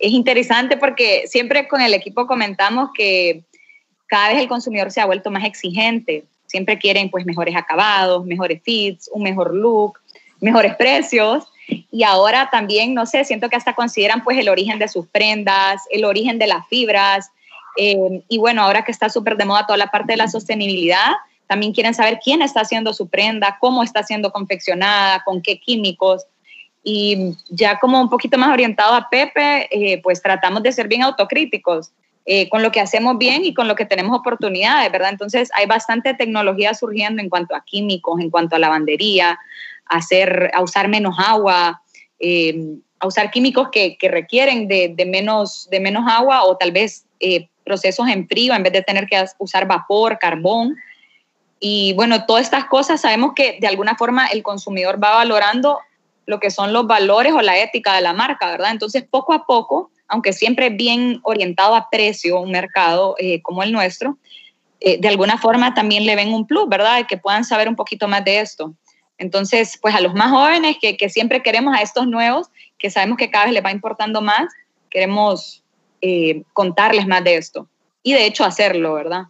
es 0.00 0.12
interesante 0.12 0.76
porque 0.76 1.24
siempre 1.26 1.68
con 1.68 1.80
el 1.80 1.94
equipo 1.94 2.26
comentamos 2.26 2.90
que 2.94 3.42
cada 4.06 4.30
vez 4.30 4.38
el 4.38 4.48
consumidor 4.48 4.90
se 4.90 5.00
ha 5.00 5.06
vuelto 5.06 5.30
más 5.30 5.44
exigente. 5.44 6.24
Siempre 6.46 6.78
quieren 6.78 7.10
pues 7.10 7.26
mejores 7.26 7.54
acabados, 7.54 8.26
mejores 8.26 8.60
fits, 8.62 9.08
un 9.12 9.22
mejor 9.22 9.54
look, 9.54 10.00
mejores 10.40 10.74
precios. 10.74 11.44
Y 11.92 12.02
ahora 12.02 12.48
también, 12.50 12.92
no 12.94 13.06
sé, 13.06 13.24
siento 13.24 13.48
que 13.48 13.56
hasta 13.56 13.74
consideran 13.74 14.24
pues 14.24 14.36
el 14.38 14.48
origen 14.48 14.80
de 14.80 14.88
sus 14.88 15.06
prendas, 15.06 15.82
el 15.90 16.04
origen 16.04 16.38
de 16.38 16.48
las 16.48 16.66
fibras, 16.66 17.30
eh, 17.82 18.22
y 18.28 18.36
bueno, 18.36 18.62
ahora 18.62 18.84
que 18.84 18.92
está 18.92 19.08
súper 19.08 19.38
de 19.38 19.46
moda 19.46 19.64
toda 19.64 19.78
la 19.78 19.86
parte 19.86 20.12
de 20.12 20.18
la 20.18 20.28
sostenibilidad, 20.28 21.12
también 21.46 21.72
quieren 21.72 21.94
saber 21.94 22.20
quién 22.22 22.42
está 22.42 22.60
haciendo 22.60 22.92
su 22.92 23.08
prenda, 23.08 23.56
cómo 23.58 23.82
está 23.82 24.02
siendo 24.02 24.32
confeccionada, 24.32 25.24
con 25.24 25.40
qué 25.40 25.58
químicos. 25.58 26.26
Y 26.84 27.34
ya 27.48 27.78
como 27.78 27.98
un 27.98 28.10
poquito 28.10 28.36
más 28.36 28.50
orientado 28.50 28.92
a 28.92 29.08
Pepe, 29.08 29.66
eh, 29.70 29.98
pues 30.02 30.20
tratamos 30.20 30.62
de 30.62 30.72
ser 30.72 30.88
bien 30.88 31.02
autocríticos 31.02 31.90
eh, 32.26 32.50
con 32.50 32.62
lo 32.62 32.70
que 32.70 32.80
hacemos 32.80 33.16
bien 33.16 33.46
y 33.46 33.54
con 33.54 33.66
lo 33.66 33.74
que 33.74 33.86
tenemos 33.86 34.18
oportunidades, 34.18 34.92
¿verdad? 34.92 35.08
Entonces 35.08 35.48
hay 35.54 35.64
bastante 35.64 36.12
tecnología 36.12 36.74
surgiendo 36.74 37.22
en 37.22 37.30
cuanto 37.30 37.54
a 37.54 37.64
químicos, 37.64 38.20
en 38.20 38.28
cuanto 38.28 38.56
a 38.56 38.58
lavandería, 38.58 39.38
a, 39.86 39.96
hacer, 39.96 40.50
a 40.52 40.62
usar 40.62 40.88
menos 40.88 41.14
agua, 41.18 41.80
a 43.00 43.06
usar 43.06 43.30
químicos 43.30 43.70
que, 43.72 43.96
que 43.96 44.08
requieren 44.10 44.68
de, 44.68 44.92
de, 44.94 45.06
menos, 45.06 45.66
de 45.70 45.80
menos 45.80 46.04
agua 46.06 46.44
o 46.44 46.58
tal 46.58 46.72
vez 46.72 47.06
procesos 47.64 48.08
en 48.08 48.26
frío 48.26 48.54
en 48.54 48.62
vez 48.62 48.72
de 48.72 48.82
tener 48.82 49.06
que 49.06 49.22
usar 49.38 49.66
vapor, 49.66 50.18
carbón. 50.18 50.76
Y 51.58 51.92
bueno, 51.94 52.24
todas 52.26 52.42
estas 52.44 52.64
cosas 52.66 53.00
sabemos 53.00 53.32
que 53.34 53.58
de 53.60 53.66
alguna 53.66 53.96
forma 53.96 54.26
el 54.26 54.42
consumidor 54.42 55.02
va 55.02 55.16
valorando 55.16 55.78
lo 56.26 56.40
que 56.40 56.50
son 56.50 56.72
los 56.72 56.86
valores 56.86 57.32
o 57.32 57.42
la 57.42 57.58
ética 57.58 57.94
de 57.94 58.00
la 58.00 58.12
marca, 58.12 58.50
¿verdad? 58.50 58.70
Entonces, 58.70 59.04
poco 59.08 59.32
a 59.32 59.44
poco, 59.46 59.90
aunque 60.08 60.32
siempre 60.32 60.70
bien 60.70 61.20
orientado 61.24 61.74
a 61.74 61.88
precio, 61.90 62.40
un 62.40 62.52
mercado 62.52 63.16
eh, 63.18 63.42
como 63.42 63.62
el 63.62 63.72
nuestro, 63.72 64.16
eh, 64.80 64.98
de 64.98 65.08
alguna 65.08 65.38
forma 65.38 65.74
también 65.74 66.06
le 66.06 66.16
ven 66.16 66.32
un 66.32 66.46
plus, 66.46 66.68
¿verdad? 66.68 67.06
Que 67.06 67.18
puedan 67.18 67.44
saber 67.44 67.68
un 67.68 67.76
poquito 67.76 68.08
más 68.08 68.24
de 68.24 68.40
esto. 68.40 68.74
Entonces, 69.18 69.78
pues 69.82 69.94
a 69.94 70.00
los 70.00 70.14
más 70.14 70.30
jóvenes 70.30 70.78
que, 70.80 70.96
que 70.96 71.10
siempre 71.10 71.42
queremos 71.42 71.76
a 71.76 71.82
estos 71.82 72.06
nuevos, 72.06 72.48
que 72.78 72.90
sabemos 72.90 73.18
que 73.18 73.30
cada 73.30 73.44
vez 73.44 73.54
les 73.54 73.64
va 73.64 73.70
importando 73.70 74.22
más, 74.22 74.50
queremos 74.88 75.62
eh, 76.00 76.42
contarles 76.52 77.06
más 77.06 77.24
de 77.24 77.36
esto. 77.36 77.68
Y 78.02 78.14
de 78.14 78.26
hecho 78.26 78.44
hacerlo, 78.44 78.94
¿verdad? 78.94 79.24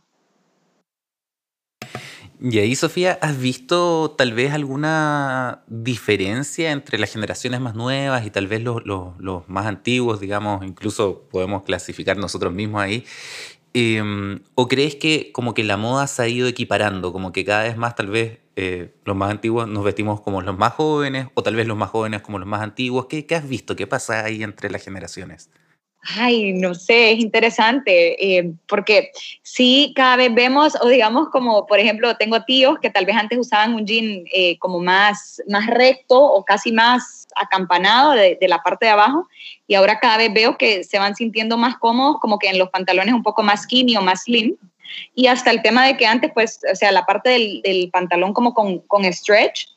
Y 2.43 2.59
ahí, 2.59 2.75
Sofía, 2.75 3.19
¿has 3.21 3.39
visto 3.39 4.15
tal 4.17 4.33
vez 4.33 4.55
alguna 4.55 5.63
diferencia 5.67 6.73
entre 6.73 6.99
las 6.99 7.13
generaciones 7.13 7.61
más 7.61 7.75
nuevas 7.75 8.25
y 8.25 8.31
tal 8.31 8.47
vez 8.47 8.63
los, 8.63 8.83
los, 8.87 9.47
más 9.47 9.67
antiguos, 9.67 10.21
digamos, 10.21 10.65
incluso 10.65 11.29
podemos 11.31 11.65
clasificar 11.65 12.17
nosotros 12.17 12.55
mismos 12.55 12.81
ahí? 12.81 13.05
Em, 13.75 14.41
¿O 14.55 14.69
crees 14.69 14.95
que 14.97 15.33
como 15.33 15.53
que 15.53 15.65
la 15.65 15.77
moda 15.77 16.07
se 16.07 16.23
ha 16.23 16.29
ido 16.29 16.49
equiparando, 16.49 17.13
como 17.13 17.31
que 17.31 17.45
cada 17.45 17.65
vez 17.65 17.77
más 17.77 17.95
tal 17.95 18.09
vez 18.09 18.39
eh, 18.57 18.95
los 19.05 19.15
más 19.17 19.31
antiguos 19.31 19.69
nos 19.69 19.85
vestimos 19.85 20.23
como 20.23 20.41
los 20.41 20.57
más 20.57 20.73
jóvenes, 20.73 21.27
o 21.35 21.43
tal 21.43 21.57
vez 21.57 21.67
los 21.67 21.77
más 21.77 21.91
jóvenes 21.91 22.23
como 22.23 22.39
los 22.39 22.49
más 22.49 22.63
antiguos? 22.63 23.05
¿Qué, 23.07 23.27
qué 23.27 23.35
has 23.35 23.47
visto? 23.47 23.77
¿Qué 23.77 23.87
pasa 23.87 24.25
ahí 24.25 24.43
entre 24.43 24.71
las 24.71 24.83
generaciones? 24.83 25.51
Ay, 26.03 26.55
no 26.55 26.75
sé, 26.75 27.13
es 27.13 27.19
interesante, 27.19 28.39
eh, 28.39 28.53
porque 28.67 29.11
sí, 29.43 29.93
cada 29.95 30.17
vez 30.17 30.35
vemos, 30.35 30.75
o 30.81 30.89
digamos 30.89 31.29
como, 31.29 31.67
por 31.67 31.79
ejemplo, 31.79 32.17
tengo 32.17 32.43
tíos 32.45 32.79
que 32.81 32.89
tal 32.89 33.05
vez 33.05 33.17
antes 33.17 33.39
usaban 33.39 33.75
un 33.75 33.87
jean 33.87 34.25
eh, 34.33 34.59
como 34.59 34.79
más, 34.79 35.43
más 35.47 35.67
recto 35.67 36.19
o 36.19 36.43
casi 36.43 36.73
más 36.73 37.29
acampanado 37.37 38.13
de, 38.13 38.39
de, 38.41 38.49
la 38.49 38.63
parte 38.63 38.87
de 38.87 38.93
abajo, 38.93 39.29
y 39.67 39.75
ahora 39.75 40.01
cada 40.01 40.17
vez 40.17 40.33
veo 40.33 40.57
que 40.57 40.85
se 40.85 40.99
van 40.99 41.15
sintiendo 41.15 41.59
más 41.59 41.77
cómodos, 41.77 42.19
como 42.19 42.39
que 42.39 42.49
en 42.49 42.59
los 42.59 42.71
pantalones 42.71 43.13
un 43.13 43.23
poco 43.23 43.43
más 43.43 43.63
skinny 43.65 43.97
o 43.99 44.03
más 44.03 44.23
slim, 44.25 44.57
y 45.15 45.27
hasta 45.27 45.51
el 45.51 45.61
tema 45.61 45.85
de 45.85 45.99
que 45.99 46.07
antes, 46.07 46.31
pues, 46.33 46.61
o 46.73 46.75
sea, 46.75 46.93
la 46.93 47.05
parte 47.05 47.29
del, 47.29 47.61
del 47.61 47.91
pantalón 47.91 48.33
como 48.33 48.55
con, 48.55 48.79
con 48.81 49.05
stretch, 49.13 49.69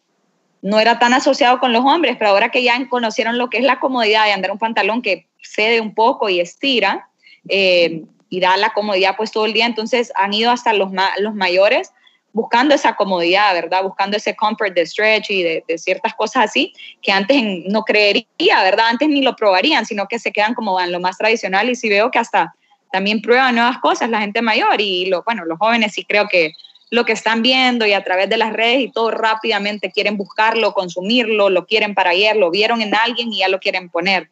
no 0.61 0.79
era 0.79 0.97
tan 0.97 1.13
asociado 1.13 1.59
con 1.59 1.73
los 1.73 1.83
hombres, 1.83 2.15
pero 2.17 2.31
ahora 2.31 2.49
que 2.49 2.63
ya 2.63 2.87
conocieron 2.87 3.37
lo 3.37 3.49
que 3.49 3.57
es 3.57 3.65
la 3.65 3.81
comodidad 3.81 4.25
de 4.25 4.31
andar 4.31 4.51
un 4.51 4.57
pantalón 4.57 5.01
que 5.01 5.27
cede 5.43 5.81
un 5.81 5.93
poco 5.93 6.29
y 6.29 6.39
estira 6.39 7.09
eh, 7.47 8.03
y 8.29 8.39
da 8.39 8.57
la 8.57 8.73
comodidad 8.73 9.15
pues 9.15 9.31
todo 9.31 9.45
el 9.45 9.53
día, 9.53 9.65
entonces 9.65 10.11
han 10.15 10.33
ido 10.33 10.49
hasta 10.49 10.73
los, 10.73 10.89
los 11.19 11.35
mayores 11.35 11.91
buscando 12.33 12.73
esa 12.73 12.95
comodidad, 12.95 13.53
¿verdad? 13.53 13.83
Buscando 13.83 14.17
ese 14.17 14.35
comfort 14.35 14.73
de 14.73 14.87
stretch 14.87 15.29
y 15.29 15.43
de, 15.43 15.63
ciertas 15.77 16.15
cosas 16.15 16.45
así 16.45 16.73
que 17.01 17.11
antes 17.11 17.41
no 17.67 17.83
creería, 17.83 18.63
¿verdad? 18.63 18.87
Antes 18.89 19.07
ni 19.07 19.21
lo 19.21 19.35
probarían, 19.35 19.85
sino 19.85 20.07
que 20.07 20.17
se 20.17 20.31
quedan 20.31 20.55
como 20.55 20.79
en 20.81 20.91
lo 20.91 20.99
más 20.99 21.17
tradicional 21.17 21.69
y 21.69 21.75
si 21.75 21.89
veo 21.89 22.09
que 22.09 22.19
hasta 22.19 22.55
también 22.91 23.21
prueba 23.21 23.51
nuevas 23.51 23.77
cosas 23.79 24.09
la 24.09 24.21
gente 24.21 24.41
mayor 24.41 24.81
y 24.81 25.05
lo, 25.05 25.23
bueno, 25.23 25.45
los 25.45 25.59
jóvenes 25.59 25.93
sí 25.93 26.03
creo 26.03 26.27
que 26.27 26.53
lo 26.89 27.05
que 27.05 27.13
están 27.13 27.41
viendo 27.41 27.87
y 27.87 27.93
a 27.93 28.03
través 28.03 28.29
de 28.29 28.37
las 28.37 28.53
redes 28.53 28.81
y 28.81 28.91
todo 28.91 29.09
rápidamente 29.09 29.91
quieren 29.91 30.15
buscarlo, 30.15 30.73
consumirlo, 30.73 31.49
lo 31.49 31.65
quieren 31.65 31.95
para 31.95 32.11
ayer, 32.11 32.35
lo 32.35 32.51
vieron 32.51 32.81
en 32.81 32.93
alguien 32.93 33.33
y 33.33 33.39
ya 33.39 33.47
lo 33.47 33.59
quieren 33.59 33.89
poner. 33.89 34.29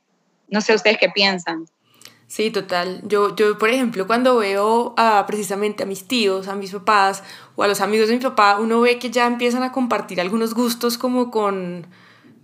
No 0.51 0.61
sé 0.61 0.75
ustedes 0.75 0.97
qué 0.99 1.09
piensan. 1.09 1.65
Sí, 2.27 2.49
total. 2.49 3.01
Yo, 3.05 3.35
yo, 3.35 3.57
por 3.57 3.69
ejemplo, 3.69 4.07
cuando 4.07 4.37
veo 4.37 4.95
precisamente 5.27 5.83
a 5.83 5.85
mis 5.85 6.07
tíos, 6.07 6.47
a 6.47 6.55
mis 6.55 6.71
papás 6.71 7.23
o 7.57 7.63
a 7.63 7.67
los 7.67 7.81
amigos 7.81 8.07
de 8.07 8.15
mi 8.15 8.21
papá, 8.21 8.57
uno 8.59 8.79
ve 8.79 8.99
que 8.99 9.09
ya 9.09 9.27
empiezan 9.27 9.63
a 9.63 9.73
compartir 9.73 10.21
algunos 10.21 10.53
gustos 10.53 10.97
como 10.97 11.29
con, 11.29 11.87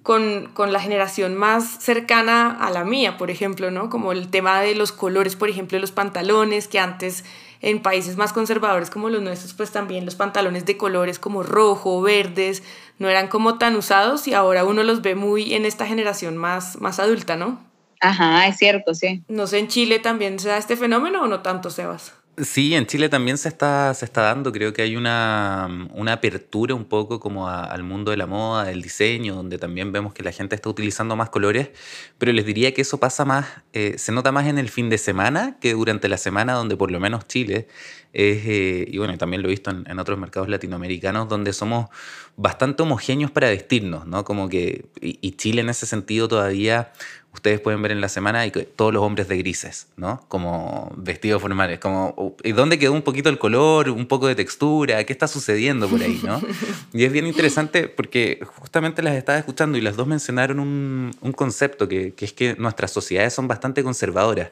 con, 0.04 0.50
con, 0.54 0.74
la 0.74 0.82
generación 0.82 1.36
más 1.36 1.78
cercana 1.80 2.52
a 2.52 2.70
la 2.70 2.84
mía, 2.84 3.18
por 3.18 3.32
ejemplo, 3.32 3.72
¿no? 3.72 3.90
Como 3.90 4.12
el 4.12 4.30
tema 4.30 4.60
de 4.60 4.76
los 4.76 4.92
colores, 4.92 5.38
por 5.38 5.48
ejemplo, 5.48 5.78
de 5.78 5.82
los 5.82 5.94
pantalones, 5.94 6.68
que 6.68 6.80
antes 6.80 7.24
en 7.62 7.82
países 7.82 8.18
más 8.18 8.34
conservadores 8.34 8.90
como 8.90 9.10
los 9.10 9.22
nuestros, 9.22 9.54
pues 9.54 9.72
también 9.72 10.04
los 10.04 10.16
pantalones 10.16 10.66
de 10.66 10.76
colores 10.76 11.18
como 11.18 11.44
rojo, 11.44 12.02
verdes, 12.02 12.62
no 13.00 13.08
eran 13.08 13.30
como 13.30 13.58
tan 13.58 13.78
usados 13.78 14.28
y 14.28 14.34
ahora 14.34 14.66
uno 14.66 14.84
los 14.84 15.02
ve 15.02 15.16
muy 15.16 15.54
en 15.54 15.66
esta 15.66 15.86
generación 15.86 16.36
más, 16.36 16.82
más 16.82 17.00
adulta, 17.00 17.38
¿no? 17.38 17.67
Ajá, 18.00 18.48
es 18.48 18.58
cierto, 18.58 18.94
sí. 18.94 19.24
No 19.28 19.48
sé, 19.48 19.60
¿en 19.60 19.68
Chile 19.68 20.00
también 20.00 20.40
se 20.40 20.50
da 20.50 20.58
este 20.58 20.76
fenómeno 20.76 21.24
o 21.24 21.28
no 21.28 21.42
tanto, 21.42 21.70
Sebas? 21.70 22.14
Sí, 22.40 22.76
en 22.76 22.86
Chile 22.86 23.10
también 23.10 23.40
se 23.40 23.50
está, 23.50 23.92
se 23.96 24.06
está 24.06 24.22
dando, 24.22 24.52
creo 24.52 24.72
que 24.72 24.84
hay 24.84 24.96
una, 24.96 25.88
una 25.96 26.14
apertura 26.14 26.76
un 26.76 26.86
poco 26.86 27.20
como 27.20 27.50
al 27.50 27.82
mundo 27.82 28.12
de 28.12 28.18
la 28.18 28.28
moda, 28.28 28.66
del 28.66 28.84
diseño, 28.84 29.34
donde 29.34 29.58
también 29.58 29.92
vemos 29.92 30.14
que 30.14 30.22
la 30.22 30.32
gente 30.32 30.54
está 30.54 30.70
utilizando 30.70 31.16
más 31.16 31.32
colores, 31.32 31.72
pero 32.20 32.32
les 32.32 32.46
diría 32.46 32.76
que 32.76 32.84
eso 32.84 33.00
pasa 33.00 33.26
más, 33.26 33.48
eh, 33.74 33.96
se 33.98 34.12
nota 34.12 34.32
más 34.32 34.46
en 34.46 34.60
el 34.60 34.70
fin 34.70 34.88
de 34.92 35.00
semana 35.00 35.58
que 35.60 35.74
durante 35.74 36.08
la 36.10 36.18
semana, 36.18 36.54
donde 36.54 36.78
por 36.78 36.92
lo 36.92 37.00
menos 37.00 37.26
Chile 37.28 37.68
es, 38.14 38.46
eh, 38.46 38.86
y 38.88 39.00
bueno, 39.00 39.18
también 39.18 39.42
lo 39.42 39.48
he 39.48 39.52
visto 39.52 39.72
en, 39.72 39.90
en, 39.90 39.98
otros 39.98 40.20
mercados 40.20 40.48
latinoamericanos, 40.48 41.28
donde 41.28 41.54
somos 41.54 41.90
bastante 42.36 42.84
homogéneos 42.84 43.32
para 43.32 43.50
vestirnos, 43.50 44.06
¿no? 44.06 44.24
Como 44.24 44.48
que, 44.48 44.86
y, 45.02 45.18
y 45.22 45.32
Chile 45.32 45.62
en 45.62 45.70
ese 45.70 45.88
sentido 45.88 46.28
todavía 46.28 46.92
ustedes 47.38 47.60
pueden 47.60 47.82
ver 47.82 47.92
en 47.92 48.02
la 48.02 48.10
semana 48.10 48.46
y 48.46 48.52
todos 48.52 48.94
los 48.94 49.04
hombres 49.04 49.28
de 49.28 49.38
grises, 49.38 49.88
¿no? 49.96 50.24
Como 50.28 50.92
vestidos 50.98 51.42
formales, 51.42 51.80
como 51.80 52.36
¿y 52.44 52.52
dónde 52.52 52.80
quedó 52.80 52.94
un 52.94 53.04
poquito 53.04 53.30
el 53.30 53.38
color, 53.38 53.90
un 53.90 54.08
poco 54.08 54.28
de 54.28 54.36
textura? 54.36 55.04
¿Qué 55.04 55.14
está 55.14 55.28
sucediendo 55.28 55.88
por 55.88 56.02
ahí, 56.02 56.20
no? 56.24 56.42
Y 56.94 57.04
es 57.04 57.12
bien 57.12 57.28
interesante 57.28 57.88
porque 57.88 58.40
justamente 58.56 59.02
las 59.04 59.16
estaba 59.16 59.38
escuchando 59.38 59.78
y 59.78 59.82
las 59.82 59.96
dos 59.96 60.08
mencionaron 60.08 60.60
un, 60.60 61.12
un 61.22 61.32
concepto 61.32 61.88
que, 61.88 62.14
que 62.14 62.26
es 62.26 62.34
que 62.34 62.56
nuestras 62.58 62.92
sociedades 62.92 63.34
son 63.34 63.48
bastante 63.48 63.84
conservadoras 63.84 64.52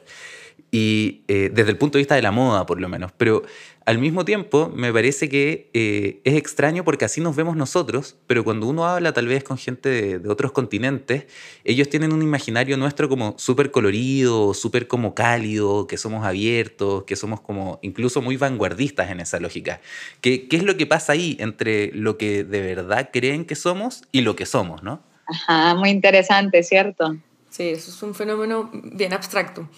y 0.70 1.22
eh, 1.28 1.50
desde 1.52 1.70
el 1.70 1.78
punto 1.78 1.98
de 1.98 2.00
vista 2.00 2.14
de 2.14 2.22
la 2.22 2.30
moda 2.30 2.66
por 2.66 2.80
lo 2.80 2.88
menos, 2.88 3.12
pero 3.16 3.42
al 3.86 3.98
mismo 3.98 4.24
tiempo 4.24 4.72
me 4.74 4.92
parece 4.92 5.28
que 5.28 5.70
eh, 5.72 6.20
es 6.24 6.34
extraño 6.34 6.82
porque 6.82 7.04
así 7.04 7.20
nos 7.20 7.36
vemos 7.36 7.56
nosotros, 7.56 8.16
pero 8.26 8.42
cuando 8.42 8.66
uno 8.66 8.84
habla 8.84 9.12
tal 9.12 9.28
vez 9.28 9.44
con 9.44 9.58
gente 9.58 9.88
de, 9.88 10.18
de 10.18 10.28
otros 10.28 10.50
continentes, 10.50 11.26
ellos 11.62 11.88
tienen 11.88 12.12
un 12.12 12.20
imaginario 12.20 12.76
nuestro 12.76 13.08
como 13.08 13.36
súper 13.38 13.70
colorido, 13.70 14.54
súper 14.54 14.88
como 14.88 15.14
cálido, 15.14 15.86
que 15.86 15.98
somos 15.98 16.26
abiertos, 16.26 17.04
que 17.04 17.14
somos 17.14 17.40
como 17.40 17.78
incluso 17.80 18.20
muy 18.20 18.36
vanguardistas 18.36 19.08
en 19.10 19.20
esa 19.20 19.38
lógica. 19.38 19.80
¿Qué, 20.20 20.48
qué 20.48 20.56
es 20.56 20.64
lo 20.64 20.76
que 20.76 20.86
pasa 20.86 21.12
ahí 21.12 21.36
entre 21.38 21.92
lo 21.92 22.18
que 22.18 22.42
de 22.42 22.60
verdad 22.62 23.10
creen 23.12 23.44
que 23.44 23.54
somos 23.54 24.02
y 24.10 24.22
lo 24.22 24.34
que 24.34 24.46
somos, 24.46 24.82
no? 24.82 25.00
Ajá, 25.26 25.76
muy 25.76 25.90
interesante, 25.90 26.64
¿cierto? 26.64 27.16
Sí, 27.50 27.70
eso 27.70 27.90
es 27.90 28.02
un 28.02 28.14
fenómeno 28.14 28.68
bien 28.72 29.12
abstracto. 29.12 29.68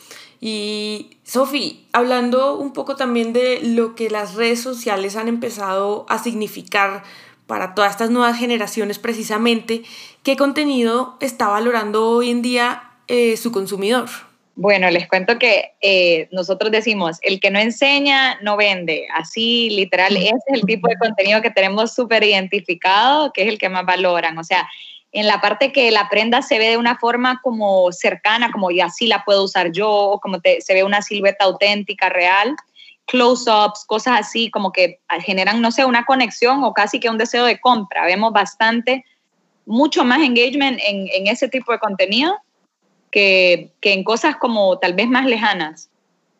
Y 0.40 1.18
Sofi, 1.24 1.86
hablando 1.92 2.56
un 2.56 2.72
poco 2.72 2.96
también 2.96 3.32
de 3.32 3.60
lo 3.62 3.94
que 3.94 4.08
las 4.08 4.34
redes 4.34 4.60
sociales 4.60 5.16
han 5.16 5.28
empezado 5.28 6.06
a 6.08 6.18
significar 6.18 7.02
para 7.46 7.74
todas 7.74 7.92
estas 7.92 8.10
nuevas 8.10 8.38
generaciones 8.38 8.98
precisamente, 8.98 9.82
¿qué 10.22 10.36
contenido 10.36 11.16
está 11.20 11.48
valorando 11.48 12.06
hoy 12.08 12.30
en 12.30 12.42
día 12.42 12.82
eh, 13.08 13.36
su 13.36 13.50
consumidor? 13.50 14.08
Bueno, 14.54 14.90
les 14.90 15.08
cuento 15.08 15.38
que 15.38 15.72
eh, 15.80 16.28
nosotros 16.32 16.72
decimos, 16.72 17.18
el 17.22 17.38
que 17.40 17.50
no 17.50 17.60
enseña, 17.60 18.38
no 18.42 18.56
vende. 18.56 19.06
Así, 19.14 19.70
literal, 19.70 20.16
ese 20.16 20.34
es 20.48 20.54
el 20.54 20.62
tipo 20.62 20.88
de 20.88 20.96
contenido 20.96 21.40
que 21.40 21.50
tenemos 21.50 21.94
súper 21.94 22.24
identificado, 22.24 23.32
que 23.32 23.42
es 23.42 23.48
el 23.48 23.56
que 23.56 23.68
más 23.68 23.86
valoran. 23.86 24.36
O 24.36 24.42
sea, 24.42 24.68
en 25.12 25.26
la 25.26 25.40
parte 25.40 25.72
que 25.72 25.90
la 25.90 26.08
prenda 26.08 26.42
se 26.42 26.58
ve 26.58 26.70
de 26.70 26.76
una 26.76 26.98
forma 26.98 27.40
como 27.42 27.92
cercana, 27.92 28.52
como 28.52 28.70
ya 28.70 28.90
sí 28.90 29.06
la 29.06 29.24
puedo 29.24 29.44
usar 29.44 29.72
yo, 29.72 30.18
como 30.22 30.38
se 30.42 30.74
ve 30.74 30.84
una 30.84 31.02
silueta 31.02 31.46
auténtica, 31.46 32.08
real, 32.08 32.56
close-ups, 33.06 33.84
cosas 33.86 34.20
así, 34.20 34.50
como 34.50 34.70
que 34.70 35.00
generan, 35.20 35.62
no 35.62 35.72
sé, 35.72 35.84
una 35.86 36.04
conexión 36.04 36.62
o 36.62 36.74
casi 36.74 37.00
que 37.00 37.08
un 37.08 37.18
deseo 37.18 37.44
de 37.46 37.58
compra. 37.58 38.04
Vemos 38.04 38.32
bastante, 38.32 39.04
mucho 39.64 40.04
más 40.04 40.20
engagement 40.20 40.78
en, 40.84 41.08
en 41.14 41.26
ese 41.26 41.48
tipo 41.48 41.72
de 41.72 41.78
contenido 41.78 42.38
que, 43.10 43.72
que 43.80 43.94
en 43.94 44.04
cosas 44.04 44.36
como 44.36 44.78
tal 44.78 44.92
vez 44.92 45.08
más 45.08 45.24
lejanas, 45.24 45.90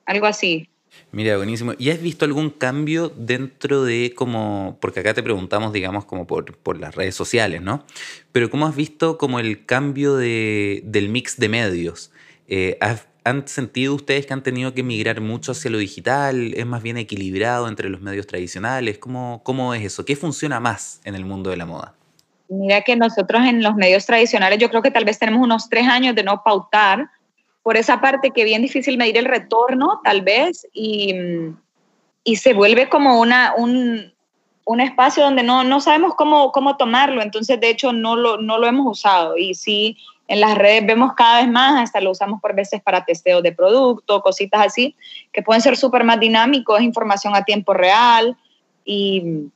algo 0.05 0.27
así. 0.27 0.69
Mira, 1.11 1.37
buenísimo. 1.37 1.73
¿Y 1.79 1.91
has 1.91 2.03
visto 2.03 2.25
algún 2.25 2.51
cambio 2.51 3.13
dentro 3.17 3.85
de 3.85 4.13
como, 4.15 4.77
porque 4.81 5.01
acá 5.01 5.15
te 5.15 5.23
preguntamos, 5.23 5.73
digamos, 5.73 6.05
como 6.05 6.27
por, 6.27 6.57
por 6.59 6.79
las 6.79 6.95
redes 6.95 7.15
sociales, 7.15 7.63
¿no? 7.63 7.85
Pero 8.33 8.51
¿cómo 8.51 8.67
has 8.67 8.77
visto 8.77 9.17
como 9.17 9.41
el 9.41 9.65
cambio 9.65 10.17
de, 10.17 10.83
del 10.85 11.09
mix 11.09 11.39
de 11.39 11.49
medios? 11.49 12.13
Eh, 12.47 12.79
¿Han 13.25 13.47
sentido 13.49 13.95
ustedes 13.95 14.27
que 14.27 14.33
han 14.33 14.43
tenido 14.43 14.75
que 14.75 14.83
migrar 14.83 15.21
mucho 15.21 15.53
hacia 15.53 15.71
lo 15.71 15.79
digital? 15.79 16.55
¿Es 16.55 16.67
más 16.67 16.83
bien 16.83 16.97
equilibrado 16.97 17.69
entre 17.69 17.89
los 17.89 18.01
medios 18.01 18.27
tradicionales? 18.27 18.99
¿Cómo, 18.99 19.43
cómo 19.45 19.75
es 19.75 19.85
eso? 19.85 20.05
¿Qué 20.05 20.17
funciona 20.17 20.61
más 20.61 21.01
en 21.05 21.15
el 21.15 21.25
mundo 21.25 21.51
de 21.51 21.57
la 21.57 21.67
moda? 21.67 21.95
Mira 22.49 22.81
que 22.81 22.97
nosotros 22.97 23.43
en 23.45 23.63
los 23.63 23.75
medios 23.75 24.07
tradicionales 24.07 24.59
yo 24.59 24.71
creo 24.71 24.81
que 24.81 24.91
tal 24.91 25.05
vez 25.05 25.19
tenemos 25.19 25.43
unos 25.43 25.69
tres 25.69 25.87
años 25.87 26.15
de 26.15 26.23
no 26.23 26.43
pautar 26.43 27.11
por 27.69 27.77
esa 27.77 28.01
parte 28.01 28.31
que 28.31 28.41
es 28.41 28.47
bien 28.47 28.63
difícil 28.63 28.97
medir 28.97 29.19
el 29.19 29.27
retorno, 29.27 30.01
tal 30.03 30.23
vez, 30.23 30.67
y, 30.73 31.15
y 32.25 32.37
se 32.37 32.55
vuelve 32.55 32.89
como 32.89 33.21
una, 33.21 33.53
un, 33.59 34.11
un 34.65 34.81
espacio 34.81 35.23
donde 35.23 35.43
no, 35.43 35.65
no 35.65 35.79
sabemos 35.83 36.15
cómo, 36.15 36.51
cómo 36.51 36.79
tomarlo, 36.79 37.21
entonces 37.21 37.61
de 37.61 37.69
hecho 37.69 37.93
no 37.93 38.17
lo, 38.17 38.39
no 38.39 38.57
lo 38.57 38.67
hemos 38.67 38.87
usado. 38.87 39.37
Y 39.37 39.53
sí 39.53 39.99
en 40.29 40.41
las 40.41 40.57
redes 40.57 40.87
vemos 40.87 41.13
cada 41.13 41.43
vez 41.43 41.51
más, 41.51 41.83
hasta 41.83 42.01
lo 42.01 42.13
usamos 42.13 42.41
por 42.41 42.55
veces 42.55 42.81
para 42.81 43.05
testeo 43.05 43.43
de 43.43 43.53
producto, 43.53 44.23
cositas 44.23 44.65
así, 44.65 44.97
que 45.31 45.43
pueden 45.43 45.61
ser 45.61 45.77
súper 45.77 46.05
más 46.05 46.19
dinámicos, 46.19 46.81
información 46.81 47.37
a 47.37 47.45
tiempo 47.45 47.75
real 47.75 48.35
y, 48.83 49.51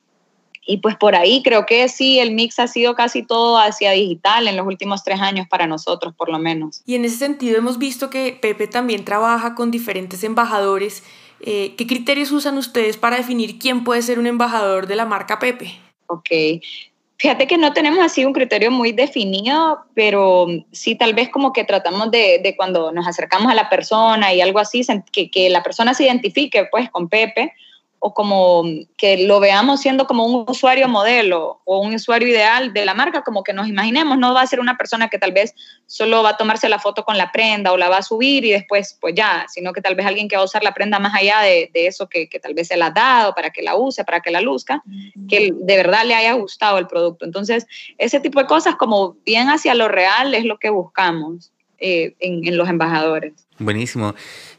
y 0.64 0.78
pues 0.78 0.96
por 0.96 1.16
ahí 1.16 1.42
creo 1.42 1.66
que 1.66 1.88
sí, 1.88 2.20
el 2.20 2.32
mix 2.32 2.58
ha 2.58 2.68
sido 2.68 2.94
casi 2.94 3.22
todo 3.22 3.58
hacia 3.58 3.90
digital 3.92 4.46
en 4.46 4.56
los 4.56 4.66
últimos 4.66 5.02
tres 5.02 5.20
años 5.20 5.46
para 5.48 5.66
nosotros, 5.66 6.14
por 6.14 6.30
lo 6.30 6.38
menos. 6.38 6.82
Y 6.86 6.94
en 6.94 7.04
ese 7.04 7.16
sentido 7.16 7.58
hemos 7.58 7.78
visto 7.78 8.10
que 8.10 8.38
Pepe 8.40 8.68
también 8.68 9.04
trabaja 9.04 9.54
con 9.54 9.70
diferentes 9.70 10.22
embajadores. 10.22 11.02
Eh, 11.40 11.74
¿Qué 11.76 11.86
criterios 11.86 12.30
usan 12.30 12.58
ustedes 12.58 12.96
para 12.96 13.16
definir 13.16 13.58
quién 13.58 13.82
puede 13.82 14.02
ser 14.02 14.20
un 14.20 14.28
embajador 14.28 14.86
de 14.86 14.96
la 14.96 15.04
marca 15.04 15.40
Pepe? 15.40 15.72
Ok. 16.06 16.30
Fíjate 17.16 17.46
que 17.46 17.58
no 17.58 17.72
tenemos 17.72 18.00
así 18.00 18.24
un 18.24 18.32
criterio 18.32 18.70
muy 18.70 18.92
definido, 18.92 19.80
pero 19.94 20.46
sí 20.72 20.94
tal 20.96 21.14
vez 21.14 21.28
como 21.28 21.52
que 21.52 21.64
tratamos 21.64 22.10
de, 22.10 22.40
de 22.42 22.56
cuando 22.56 22.92
nos 22.92 23.06
acercamos 23.06 23.50
a 23.50 23.54
la 23.54 23.68
persona 23.68 24.32
y 24.34 24.40
algo 24.40 24.58
así, 24.58 24.82
que, 25.12 25.30
que 25.30 25.50
la 25.50 25.62
persona 25.62 25.94
se 25.94 26.04
identifique 26.04 26.66
pues 26.70 26.90
con 26.90 27.08
Pepe 27.08 27.52
o 28.04 28.12
como 28.14 28.64
que 28.96 29.28
lo 29.28 29.38
veamos 29.38 29.80
siendo 29.80 30.08
como 30.08 30.26
un 30.26 30.44
usuario 30.48 30.88
modelo 30.88 31.60
o 31.64 31.78
un 31.78 31.94
usuario 31.94 32.26
ideal 32.26 32.72
de 32.72 32.84
la 32.84 32.94
marca, 32.94 33.22
como 33.22 33.44
que 33.44 33.52
nos 33.52 33.68
imaginemos, 33.68 34.18
no 34.18 34.34
va 34.34 34.42
a 34.42 34.46
ser 34.48 34.58
una 34.58 34.76
persona 34.76 35.08
que 35.08 35.20
tal 35.20 35.30
vez 35.30 35.54
solo 35.86 36.20
va 36.24 36.30
a 36.30 36.36
tomarse 36.36 36.68
la 36.68 36.80
foto 36.80 37.04
con 37.04 37.16
la 37.16 37.30
prenda 37.30 37.70
o 37.70 37.76
la 37.76 37.88
va 37.88 37.98
a 37.98 38.02
subir 38.02 38.44
y 38.44 38.50
después 38.50 38.98
pues 39.00 39.14
ya, 39.14 39.46
sino 39.48 39.72
que 39.72 39.80
tal 39.80 39.94
vez 39.94 40.04
alguien 40.04 40.26
que 40.26 40.34
va 40.34 40.42
a 40.42 40.46
usar 40.46 40.64
la 40.64 40.74
prenda 40.74 40.98
más 40.98 41.14
allá 41.14 41.42
de, 41.42 41.70
de 41.72 41.86
eso 41.86 42.08
que, 42.08 42.28
que, 42.28 42.40
tal 42.40 42.54
vez 42.54 42.66
se 42.66 42.76
la 42.76 42.86
ha 42.86 42.90
dado 42.90 43.36
para 43.36 43.50
que 43.50 43.62
la 43.62 43.76
use, 43.76 44.02
para 44.02 44.20
que 44.20 44.32
la 44.32 44.40
luzca, 44.40 44.82
que 45.28 45.52
de 45.54 45.76
verdad 45.76 46.04
le 46.04 46.16
haya 46.16 46.32
gustado 46.32 46.78
el 46.78 46.88
producto. 46.88 47.24
Entonces, 47.24 47.68
ese 47.98 48.18
tipo 48.18 48.40
de 48.40 48.46
cosas 48.46 48.74
como 48.74 49.16
bien 49.24 49.48
hacia 49.48 49.76
lo 49.76 49.86
real 49.86 50.34
es 50.34 50.44
lo 50.44 50.58
que 50.58 50.70
buscamos 50.70 51.52
eh, 51.78 52.16
en, 52.18 52.44
en 52.48 52.56
los 52.56 52.68
embajadores. 52.68 53.46
Buenísimo. 53.60 54.16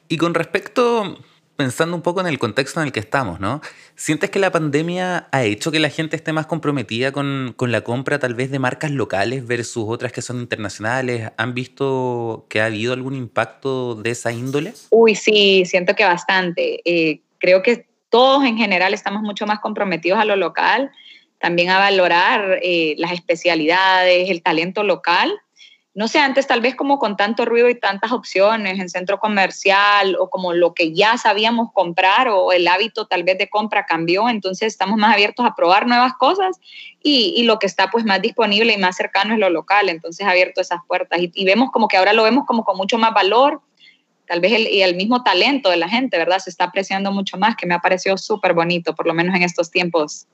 Y 0.08 0.16
con 0.16 0.34
respecto 0.34 1.18
pensando 1.56 1.96
un 1.96 2.02
poco 2.02 2.22
en 2.22 2.28
el 2.28 2.40
contexto 2.40 2.80
en 2.80 2.88
el 2.88 2.92
que 2.92 3.00
estamos, 3.00 3.40
¿no? 3.40 3.62
¿Sientes 3.96 4.30
que 4.30 4.40
la 4.40 4.52
pandemia 4.52 5.28
ha 5.32 5.44
hecho 5.44 5.72
que 5.72 5.80
la 5.80 5.90
gente 5.90 6.16
esté 6.16 6.34
más 6.34 6.48
comprometida 6.48 7.12
con, 7.12 7.54
con, 7.56 7.72
la 7.72 7.82
compra 7.82 8.20
tal 8.20 8.34
vez 8.34 8.50
de 8.52 8.60
marcas 8.60 8.92
locales 8.92 9.46
versus 9.46 9.86
otras 9.88 10.12
que 10.12 10.22
son 10.22 10.40
internacionales? 10.40 11.32
¿Han 11.38 11.54
visto 11.54 12.46
que 12.50 12.62
ha 12.62 12.66
habido 12.66 12.94
algún 12.94 13.16
impacto 13.16 13.96
de 13.96 14.12
esa 14.12 14.32
índole? 14.32 14.74
Uy, 14.90 15.16
sí, 15.16 15.64
siento 15.66 15.96
que 15.96 16.06
bastante. 16.06 16.82
Eh, 16.86 17.22
creo 17.38 17.62
que 17.62 17.88
todos 18.10 18.44
en 18.46 18.58
general 18.58 18.94
estamos 18.94 19.22
mucho 19.22 19.46
más 19.46 19.60
comprometidos 19.60 20.20
a 20.20 20.26
lo 20.26 20.36
local, 20.36 20.92
también 21.40 21.70
a 21.70 21.78
valorar 21.78 22.60
eh, 22.62 22.96
las 22.98 23.12
especialidades, 23.12 24.30
el 24.30 24.42
talento 24.42 24.84
local 24.84 25.40
no 25.96 26.08
sé, 26.08 26.18
antes 26.18 26.48
tal 26.48 26.60
vez 26.60 26.76
como 26.76 26.98
con 26.98 27.16
tanto 27.18 27.46
ruido 27.46 27.70
y 27.70 27.80
tantas 27.80 28.12
opciones 28.12 28.80
en 28.80 28.90
centro 28.90 29.20
comercial 29.20 30.16
o 30.20 30.28
como 30.30 30.54
lo 30.54 30.74
que 30.74 30.92
ya 30.92 31.18
sabíamos 31.18 31.72
comprar 31.72 32.30
o 32.30 32.52
el 32.52 32.68
hábito 32.68 33.06
tal 33.06 33.24
vez 33.24 33.38
de 33.38 33.48
compra 33.48 33.86
cambió, 33.86 34.28
entonces 34.28 34.70
estamos 34.70 34.98
más 34.98 35.14
abiertos 35.14 35.46
a 35.46 35.54
probar 35.56 35.86
nuevas 35.86 36.14
cosas 36.14 36.60
y, 37.04 37.44
lo 37.44 37.60
que 37.60 37.68
está 37.68 37.92
pues 37.92 38.06
más 38.06 38.22
disponible 38.22 38.74
y 38.74 38.78
más 38.78 38.96
cercano 38.96 39.34
es 39.34 39.40
lo 39.40 39.50
local, 39.50 39.90
entonces 39.90 40.26
abierto 40.26 40.62
esas 40.62 40.80
puertas 40.88 41.20
y, 41.22 41.46
vemos 41.46 41.70
como 41.70 41.88
que 41.88 41.98
ahora 41.98 42.14
lo 42.14 42.24
vemos 42.24 42.46
como 42.48 42.64
con 42.64 42.76
mucho 42.76 42.98
más 42.98 43.14
valor, 43.14 43.62
tal 44.26 44.40
vez 44.40 44.52
y 44.72 44.82
el 44.82 44.96
mismo 44.96 45.22
talento 45.22 45.70
de 45.70 45.78
la 45.78 45.90
gente, 45.90 46.18
¿verdad? 46.18 46.40
Se 46.40 46.50
está 46.50 46.66
apreciando 46.66 47.12
mucho 47.12 47.38
más, 47.38 47.56
que 47.56 47.68
me 47.68 47.76
ha 47.76 47.80
parecido 47.80 48.18
súper 48.18 48.54
bonito, 48.54 48.96
por 48.96 49.06
lo 49.06 49.14
menos 49.14 49.36
en 49.36 49.44
estos 49.44 49.70
tiempos 49.70 50.26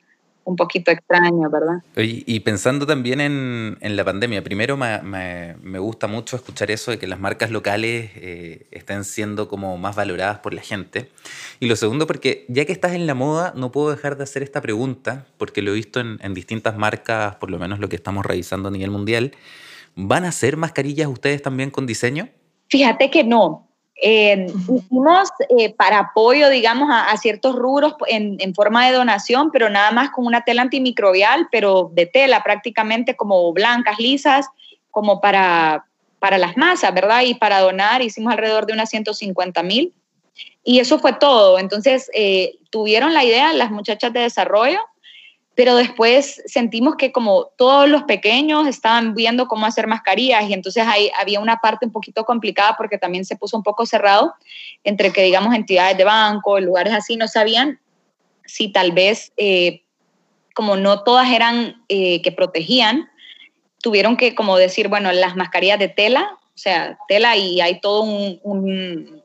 un 0.50 0.56
poquito 0.56 0.90
extraño, 0.90 1.50
¿verdad? 1.50 1.84
Y, 1.96 2.40
pensando 2.40 2.88
también 2.88 3.22
en, 3.22 3.78
en 3.82 3.96
la 3.96 4.04
pandemia, 4.04 4.44
primero 4.44 4.78
me, 4.78 5.00
me, 5.04 5.56
me, 5.62 5.78
gusta 5.78 6.08
mucho 6.08 6.36
escuchar 6.36 6.72
eso 6.72 6.90
de 6.90 6.98
que 6.98 7.06
las 7.06 7.20
marcas 7.20 7.52
locales 7.52 8.10
eh, 8.16 8.68
estén 8.72 9.04
siendo 9.04 9.48
como 9.48 9.78
más 9.78 9.96
valoradas 9.96 10.40
por 10.40 10.56
la 10.56 10.62
gente. 10.62 11.12
Y 11.60 11.68
lo 11.68 11.76
segundo, 11.76 12.08
porque 12.08 12.46
ya 12.48 12.66
que 12.66 12.72
estás 12.72 12.94
en 12.94 13.06
la 13.06 13.14
moda, 13.14 13.54
no 13.56 13.72
puedo 13.72 13.92
dejar 13.92 14.18
de 14.18 14.24
hacer 14.24 14.42
esta 14.42 14.60
pregunta, 14.62 15.28
porque 15.38 15.62
lo 15.62 15.72
he 15.72 15.76
visto 15.76 16.00
en, 16.00 16.18
en 16.22 16.34
distintas 16.34 16.76
marcas, 16.76 17.36
por 17.36 17.52
lo 17.52 17.60
menos 17.60 17.80
lo 17.80 17.88
que 17.88 17.96
estamos 17.96 18.26
revisando 18.26 18.70
a 18.70 18.72
nivel 18.72 18.90
mundial. 18.90 19.34
¿Van 19.96 20.26
a 20.26 20.30
hacer 20.30 20.58
mascarillas 20.58 21.08
ustedes 21.08 21.44
también 21.44 21.70
con 21.70 21.86
diseño? 21.86 22.30
Fíjate 22.70 23.12
que 23.12 23.24
no. 23.24 23.69
Eh, 24.02 24.48
hicimos 24.70 25.30
eh, 25.58 25.74
para 25.74 26.00
apoyo, 26.00 26.50
digamos, 26.50 26.90
a, 26.90 27.12
a 27.12 27.18
ciertos 27.18 27.56
rubros 27.56 27.96
en, 28.08 28.38
en, 28.40 28.56
forma 28.56 28.88
de 28.88 28.96
donación, 28.96 29.52
pero 29.52 29.70
nada 29.70 29.92
más 29.92 30.12
con 30.12 30.26
una 30.26 30.42
tela 30.42 30.62
antimicrobial, 30.62 31.48
pero 31.52 31.92
de 31.94 32.06
tela 32.06 32.42
prácticamente 32.42 33.16
como 33.16 33.52
blancas, 33.52 34.00
lisas, 34.00 34.48
como 34.92 35.20
para, 35.20 35.86
para 36.20 36.38
las 36.38 36.56
masas, 36.56 36.94
¿verdad? 36.94 37.24
Y 37.24 37.34
para 37.36 37.60
donar 37.60 38.02
hicimos 38.02 38.32
alrededor 38.32 38.66
de 38.66 38.74
unas 38.74 38.90
150 38.90 39.64
mil. 39.64 39.94
Y 40.64 40.80
eso 40.80 41.00
fue 41.00 41.14
todo. 41.14 41.60
Entonces, 41.60 42.10
eh, 42.14 42.58
tuvieron 42.70 43.14
la 43.14 43.24
idea 43.24 43.52
las 43.54 43.72
muchachas 43.72 44.14
de 44.14 44.22
desarrollo 44.22 44.80
pero 45.60 45.76
después 45.76 46.42
sentimos 46.46 46.96
que 46.96 47.12
como 47.12 47.48
todos 47.58 47.90
los 47.90 48.04
pequeños 48.04 48.66
estaban 48.66 49.14
viendo 49.14 49.50
cómo 49.50 49.66
hacer 49.66 49.88
mascarillas 49.88 50.50
y 50.50 50.54
entonces 50.54 50.86
ahí 50.88 51.12
había 51.20 51.42
una 51.42 51.58
parte 51.58 51.86
un 51.86 51.92
poquito 51.92 52.24
complicada 52.24 52.78
porque 52.78 52.98
también 52.98 53.26
se 53.26 53.36
puso 53.36 53.58
un 53.58 53.64
poco 53.64 53.86
cerrado 53.86 54.36
entre 54.86 55.12
que 55.12 55.22
digamos 55.22 55.54
entidades 55.54 55.98
de 55.98 56.06
banco, 56.06 56.62
lugares 56.62 56.94
así, 56.94 57.18
no 57.18 57.28
sabían 57.28 57.82
si 58.46 58.70
tal 58.70 58.94
vez 58.94 59.34
eh, 59.36 59.84
como 60.56 60.78
no 60.78 61.04
todas 61.04 61.30
eran 61.30 61.84
eh, 61.90 62.22
que 62.22 62.32
protegían, 62.32 63.10
tuvieron 63.84 64.16
que 64.16 64.36
como 64.36 64.56
decir, 64.56 64.88
bueno, 64.88 65.12
las 65.12 65.36
mascarillas 65.36 65.80
de 65.80 65.90
tela, 65.90 66.38
o 66.56 66.58
sea, 66.58 66.98
tela 67.10 67.36
y 67.36 67.60
hay 67.60 67.82
todo 67.82 68.04
un, 68.04 68.40
un 68.44 69.24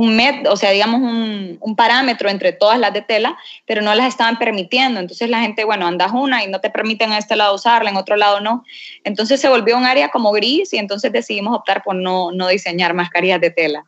un 0.00 0.16
met, 0.16 0.46
o 0.46 0.56
sea, 0.56 0.70
digamos 0.70 1.02
un, 1.02 1.58
un, 1.60 1.76
parámetro 1.76 2.30
entre 2.30 2.52
todas 2.52 2.78
las 2.78 2.90
de 2.94 3.02
tela, 3.02 3.36
pero 3.66 3.82
no 3.82 3.94
las 3.94 4.08
estaban 4.08 4.38
permitiendo. 4.38 4.98
Entonces 4.98 5.28
la 5.28 5.42
gente, 5.42 5.64
bueno, 5.64 5.86
andas 5.86 6.12
una 6.14 6.42
y 6.42 6.48
no 6.48 6.58
te 6.58 6.70
permiten 6.70 7.12
en 7.12 7.18
este 7.18 7.36
lado 7.36 7.54
usarla, 7.54 7.90
en 7.90 7.98
otro 7.98 8.16
lado 8.16 8.40
no. 8.40 8.64
Entonces 9.04 9.42
se 9.42 9.50
volvió 9.50 9.76
un 9.76 9.84
área 9.84 10.08
como 10.08 10.32
gris 10.32 10.72
y 10.72 10.78
entonces 10.78 11.12
decidimos 11.12 11.54
optar 11.54 11.82
por 11.82 11.96
no, 11.96 12.32
no 12.32 12.48
diseñar 12.48 12.94
mascarillas 12.94 13.42
de 13.42 13.50
tela. 13.50 13.84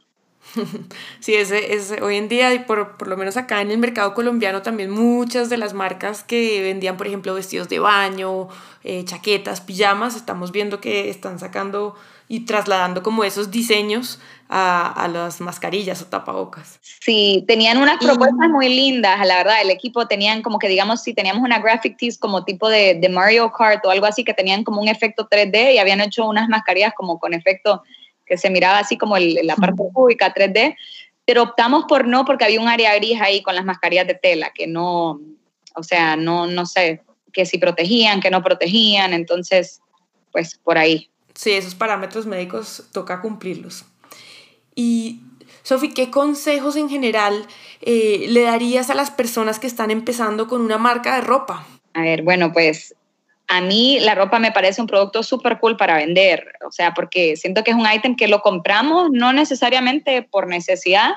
Sí, 1.21 1.35
ese, 1.35 1.75
es 1.75 1.95
hoy 2.03 2.17
en 2.17 2.29
día, 2.29 2.53
y 2.53 2.59
por, 2.59 2.97
por, 2.97 3.09
lo 3.09 3.17
menos 3.17 3.37
acá 3.37 3.63
en 3.63 3.71
el 3.71 3.79
mercado 3.79 4.13
colombiano, 4.13 4.61
también 4.61 4.91
muchas 4.91 5.49
de 5.49 5.57
las 5.57 5.73
marcas 5.73 6.25
que 6.25 6.61
vendían, 6.61 6.97
por 6.97 7.07
ejemplo, 7.07 7.33
vestidos 7.33 7.69
de 7.69 7.79
baño, 7.79 8.49
eh, 8.85 9.05
chaquetas, 9.05 9.61
pijamas, 9.61 10.17
estamos 10.17 10.53
viendo 10.53 10.81
que 10.81 11.09
están 11.09 11.39
sacando 11.39 11.95
y 12.33 12.47
trasladando 12.47 13.03
como 13.03 13.25
esos 13.25 13.51
diseños 13.51 14.19
a, 14.49 14.91
a 14.91 15.07
las 15.07 15.43
mascarillas 15.43 16.01
o 16.01 16.07
tapabocas. 16.07 16.79
Sí, 16.81 17.45
tenían 17.47 17.77
unas 17.77 18.03
propuestas 18.03 18.49
muy 18.49 18.71
lindas, 18.71 19.27
la 19.27 19.37
verdad, 19.37 19.61
el 19.61 19.69
equipo 19.69 20.09
tenían 20.09 20.41
como 20.41 20.59
que 20.59 20.67
digamos, 20.67 21.03
si 21.03 21.13
teníamos 21.13 21.43
una 21.45 21.59
graphic 21.59 21.99
tees 21.99 22.17
como 22.17 22.43
tipo 22.43 22.71
de, 22.71 22.95
de 22.95 23.09
Mario 23.11 23.53
Kart 23.53 23.85
o 23.85 23.91
algo 23.91 24.07
así, 24.07 24.25
que 24.25 24.33
tenían 24.33 24.65
como 24.65 24.81
un 24.81 24.89
efecto 24.89 25.29
3D 25.29 25.75
y 25.75 25.79
habían 25.79 26.01
hecho 26.01 26.27
unas 26.27 26.49
mascarillas 26.49 26.95
como 26.97 27.19
con 27.19 27.35
efecto 27.35 27.83
que 28.25 28.39
se 28.39 28.49
miraba 28.49 28.79
así 28.79 28.97
como 28.97 29.19
el, 29.19 29.39
la 29.43 29.55
parte 29.55 29.83
cúbica 29.93 30.33
3D, 30.33 30.75
pero 31.27 31.43
optamos 31.43 31.85
por 31.85 32.09
no 32.09 32.25
porque 32.25 32.47
había 32.47 32.63
un 32.63 32.69
área 32.69 32.95
gris 32.95 33.21
ahí 33.21 33.43
con 33.43 33.55
las 33.55 33.67
mascarillas 33.67 34.07
de 34.07 34.15
tela, 34.15 34.53
que 34.55 34.67
no, 34.67 35.21
o 35.75 35.83
sea, 35.83 36.17
no, 36.17 36.47
no 36.47 36.65
sé, 36.65 37.03
que 37.31 37.45
si 37.45 37.59
protegían, 37.59 38.21
que 38.21 38.31
no 38.31 38.43
protegían, 38.43 39.13
entonces, 39.13 39.83
pues 40.33 40.59
por 40.65 40.79
ahí. 40.79 41.11
Sí, 41.35 41.53
esos 41.53 41.75
parámetros 41.75 42.27
médicos 42.27 42.85
toca 42.93 43.21
cumplirlos. 43.21 43.85
Y, 44.75 45.21
Sofi, 45.63 45.91
¿qué 45.91 46.11
consejos 46.11 46.77
en 46.77 46.89
general 46.89 47.47
eh, 47.81 48.27
le 48.29 48.43
darías 48.43 48.91
a 48.91 48.95
las 48.95 49.11
personas 49.11 49.59
que 49.59 49.67
están 49.67 49.91
empezando 49.91 50.49
con 50.49 50.61
una 50.61 50.79
marca 50.79 51.15
de 51.17 51.21
ropa? 51.23 51.67
A 51.95 52.03
ver, 52.03 52.23
bueno, 52.23 52.53
pues 52.53 52.95
a 53.49 53.61
mí 53.61 54.01
la 54.01 54.15
ropa 54.15 54.39
me 54.39 54.51
parece 54.51 54.81
un 54.81 54.87
producto 54.87 55.23
súper 55.23 55.59
cool 55.59 55.77
para 55.77 55.97
vender, 55.97 56.55
o 56.67 56.73
sea, 56.73 56.95
porque 56.95 57.37
siento 57.37 57.63
que 57.63 57.73
es 57.73 57.77
un 57.77 57.87
ítem 57.93 58.17
que 58.17 58.29
lo 58.29 58.41
compramos 58.41 59.11
no 59.11 59.33
necesariamente 59.33 60.23
por 60.23 60.47
necesidad, 60.47 61.11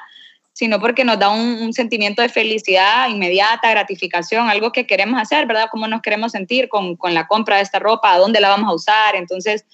sino 0.51 0.79
porque 0.79 1.05
nos 1.05 1.19
da 1.19 1.29
un, 1.29 1.61
un, 1.61 1.73
sentimiento 1.73 2.21
de 2.21 2.29
felicidad 2.29 3.09
inmediata, 3.09 3.69
gratificación, 3.69 4.49
algo 4.49 4.71
que 4.71 4.87
queremos 4.87 5.21
hacer, 5.21 5.45
¿verdad? 5.45 5.67
Cómo 5.71 5.87
nos 5.87 6.01
queremos 6.01 6.31
sentir 6.31 6.69
con, 6.69 6.95
con 6.95 7.13
la 7.13 7.27
compra 7.27 7.57
de 7.57 7.63
esta 7.63 7.79
ropa, 7.79 8.13
a 8.13 8.17
dónde 8.17 8.39
la 8.39 8.49
vamos 8.49 8.69
a 8.69 8.75
usar, 8.75 9.15
entonces 9.15 9.65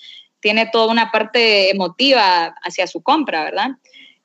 tiene 0.41 0.65
toda 0.65 0.91
una 0.91 1.11
parte 1.11 1.69
emotiva 1.69 2.55
hacia 2.63 2.87
su 2.87 3.01
compra, 3.01 3.43
¿verdad? 3.43 3.71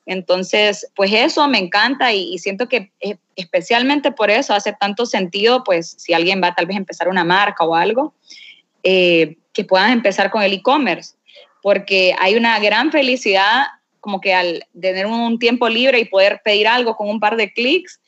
Entonces, 0.05 0.89
pues 0.95 1.11
eso 1.13 1.47
me 1.47 1.59
encanta 1.59 2.13
y, 2.13 2.37
siento 2.39 2.67
que 2.69 2.91
especialmente 3.35 4.11
por 4.11 4.29
eso 4.31 4.53
hace 4.53 4.73
tanto 4.73 5.05
sentido, 5.05 5.63
pues 5.63 5.95
si 5.97 6.13
alguien 6.13 6.41
va 6.41 6.55
tal 6.55 6.65
vez 6.65 6.75
a 6.75 6.79
empezar 6.79 7.09
una 7.09 7.25
marca 7.25 7.65
o 7.65 7.75
algo, 7.75 8.15
eh, 8.83 9.37
que 9.53 9.65
puedan 9.65 9.91
empezar 9.91 10.31
con 10.31 10.43
el 10.43 10.53
e-commerce, 10.53 11.15
porque 11.61 12.15
hay 12.19 12.35
una 12.35 12.57
gran 12.59 12.91
felicidad 12.91 13.65
como 13.99 14.21
que 14.21 14.33
al 14.33 14.65
tener 14.79 15.05
un 15.05 15.37
tiempo 15.39 15.67
libre 15.67 15.99
y 15.99 16.05
poder 16.05 16.41
pedir 16.43 16.67
algo 16.67 16.95
con 16.95 17.09
un 17.09 17.19
par 17.19 17.35
de 17.35 17.51
clics, 17.51 17.99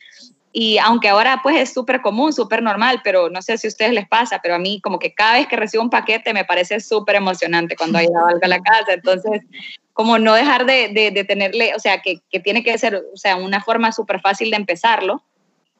y 0.51 0.79
aunque 0.79 1.09
ahora 1.09 1.41
pues 1.43 1.57
es 1.57 1.73
súper 1.73 2.01
común, 2.01 2.33
súper 2.33 2.63
normal, 2.63 3.01
pero 3.03 3.29
no 3.29 3.41
sé 3.41 3.57
si 3.57 3.67
a 3.67 3.69
ustedes 3.69 3.93
les 3.93 4.07
pasa, 4.07 4.39
pero 4.41 4.55
a 4.55 4.59
mí 4.59 4.81
como 4.81 4.97
que 4.97 5.13
cada 5.13 5.33
vez 5.33 5.47
que 5.47 5.55
recibo 5.55 5.83
un 5.83 5.91
paquete 5.91 6.33
me 6.33 6.43
parece 6.43 6.79
súper 6.79 7.17
emocionante 7.17 7.75
cuando 7.75 7.99
hay 7.99 8.07
algo 8.07 8.39
a 8.41 8.47
la 8.47 8.59
casa. 8.61 8.93
Entonces, 8.93 9.43
como 9.93 10.17
no 10.17 10.33
dejar 10.33 10.65
de, 10.65 10.89
de, 10.89 11.11
de 11.11 11.23
tenerle, 11.23 11.75
o 11.75 11.79
sea, 11.79 12.01
que, 12.01 12.21
que, 12.31 12.39
tiene 12.39 12.63
que 12.63 12.75
ser, 12.77 12.95
o 12.95 13.17
sea, 13.17 13.35
una 13.35 13.61
forma 13.61 13.91
súper 13.91 14.21
fácil 14.21 14.49
de 14.49 14.57
empezarlo 14.57 15.21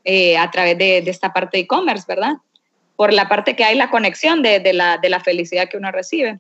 eh, 0.04 0.38
a 0.38 0.52
través 0.52 0.78
de, 0.78 1.02
de, 1.02 1.10
esta 1.10 1.34
parte 1.34 1.58
de 1.58 1.64
e-commerce, 1.64 2.06
¿verdad? 2.08 2.34
Por 2.96 3.12
la 3.12 3.28
parte 3.28 3.56
que 3.56 3.64
hay 3.64 3.76
la 3.76 3.90
conexión 3.90 4.44
de, 4.44 4.60
de, 4.60 4.74
la, 4.74 4.98
de 4.98 5.10
la 5.10 5.20
felicidad 5.20 5.68
que 5.68 5.78
uno 5.78 5.92
recibe. 5.92 6.40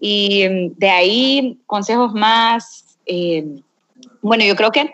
Y 0.00 0.48
mm, 0.48 0.78
de 0.78 0.90
ahí, 0.90 1.58
consejos 1.66 2.14
más, 2.14 2.98
eh, 3.06 3.44
bueno, 4.22 4.44
yo 4.44 4.56
creo 4.56 4.72
que 4.72 4.92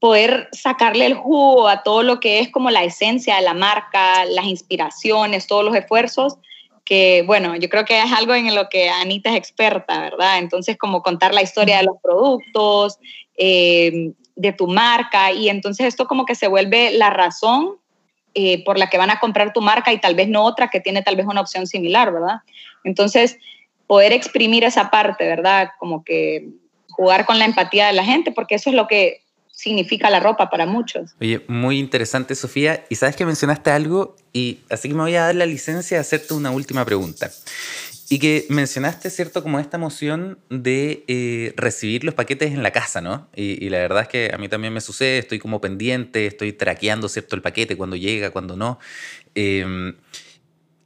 poder 0.00 0.48
sacarle 0.52 1.06
el 1.06 1.14
jugo 1.14 1.68
a 1.68 1.82
todo 1.82 2.02
lo 2.02 2.20
que 2.20 2.40
es 2.40 2.50
como 2.50 2.70
la 2.70 2.84
esencia 2.84 3.36
de 3.36 3.42
la 3.42 3.54
marca, 3.54 4.24
las 4.26 4.46
inspiraciones, 4.46 5.46
todos 5.46 5.64
los 5.64 5.74
esfuerzos, 5.74 6.36
que 6.84 7.22
bueno, 7.26 7.56
yo 7.56 7.68
creo 7.68 7.84
que 7.84 8.00
es 8.00 8.12
algo 8.12 8.34
en 8.34 8.54
lo 8.54 8.68
que 8.68 8.88
Anita 8.88 9.30
es 9.30 9.36
experta, 9.36 10.00
¿verdad? 10.00 10.38
Entonces, 10.38 10.78
como 10.78 11.02
contar 11.02 11.34
la 11.34 11.42
historia 11.42 11.78
de 11.78 11.82
los 11.82 11.96
productos, 12.02 12.98
eh, 13.36 14.12
de 14.36 14.52
tu 14.52 14.68
marca, 14.68 15.32
y 15.32 15.48
entonces 15.48 15.86
esto 15.86 16.06
como 16.06 16.24
que 16.24 16.34
se 16.34 16.48
vuelve 16.48 16.92
la 16.92 17.10
razón 17.10 17.76
eh, 18.34 18.64
por 18.64 18.78
la 18.78 18.88
que 18.88 18.98
van 18.98 19.10
a 19.10 19.18
comprar 19.18 19.52
tu 19.52 19.60
marca 19.60 19.92
y 19.92 19.98
tal 19.98 20.14
vez 20.14 20.28
no 20.28 20.44
otra 20.44 20.68
que 20.68 20.80
tiene 20.80 21.02
tal 21.02 21.16
vez 21.16 21.26
una 21.26 21.40
opción 21.40 21.66
similar, 21.66 22.12
¿verdad? 22.12 22.36
Entonces, 22.84 23.36
poder 23.86 24.12
exprimir 24.12 24.64
esa 24.64 24.90
parte, 24.90 25.26
¿verdad? 25.26 25.70
Como 25.78 26.04
que 26.04 26.48
jugar 26.90 27.26
con 27.26 27.38
la 27.38 27.46
empatía 27.46 27.88
de 27.88 27.94
la 27.94 28.04
gente, 28.04 28.30
porque 28.30 28.54
eso 28.54 28.70
es 28.70 28.76
lo 28.76 28.86
que 28.86 29.22
significa 29.58 30.08
la 30.08 30.20
ropa 30.20 30.50
para 30.50 30.66
muchos. 30.66 31.16
Oye, 31.20 31.44
muy 31.48 31.80
interesante, 31.80 32.36
Sofía. 32.36 32.84
Y 32.90 32.94
sabes 32.94 33.16
que 33.16 33.26
mencionaste 33.26 33.72
algo, 33.72 34.14
y 34.32 34.60
así 34.70 34.88
que 34.88 34.94
me 34.94 35.00
voy 35.00 35.16
a 35.16 35.24
dar 35.24 35.34
la 35.34 35.46
licencia 35.46 35.96
de 35.96 36.00
hacerte 36.00 36.32
una 36.34 36.52
última 36.52 36.84
pregunta. 36.84 37.28
Y 38.08 38.20
que 38.20 38.46
mencionaste, 38.50 39.10
¿cierto?, 39.10 39.42
como 39.42 39.58
esta 39.58 39.76
emoción 39.76 40.38
de 40.48 41.04
eh, 41.08 41.54
recibir 41.56 42.04
los 42.04 42.14
paquetes 42.14 42.52
en 42.52 42.62
la 42.62 42.70
casa, 42.70 43.00
¿no? 43.00 43.28
Y, 43.34 43.62
y, 43.64 43.68
la 43.68 43.78
verdad 43.78 44.02
es 44.02 44.08
que 44.08 44.30
a 44.32 44.38
mí 44.38 44.48
también 44.48 44.72
me 44.72 44.80
sucede, 44.80 45.18
estoy 45.18 45.40
como 45.40 45.60
pendiente, 45.60 46.26
estoy 46.26 46.52
traqueando, 46.52 47.08
¿cierto?, 47.08 47.34
el 47.34 47.42
paquete, 47.42 47.76
cuando 47.76 47.96
llega, 47.96 48.30
cuando 48.30 48.56
no. 48.56 48.78
Eh, 49.34 49.92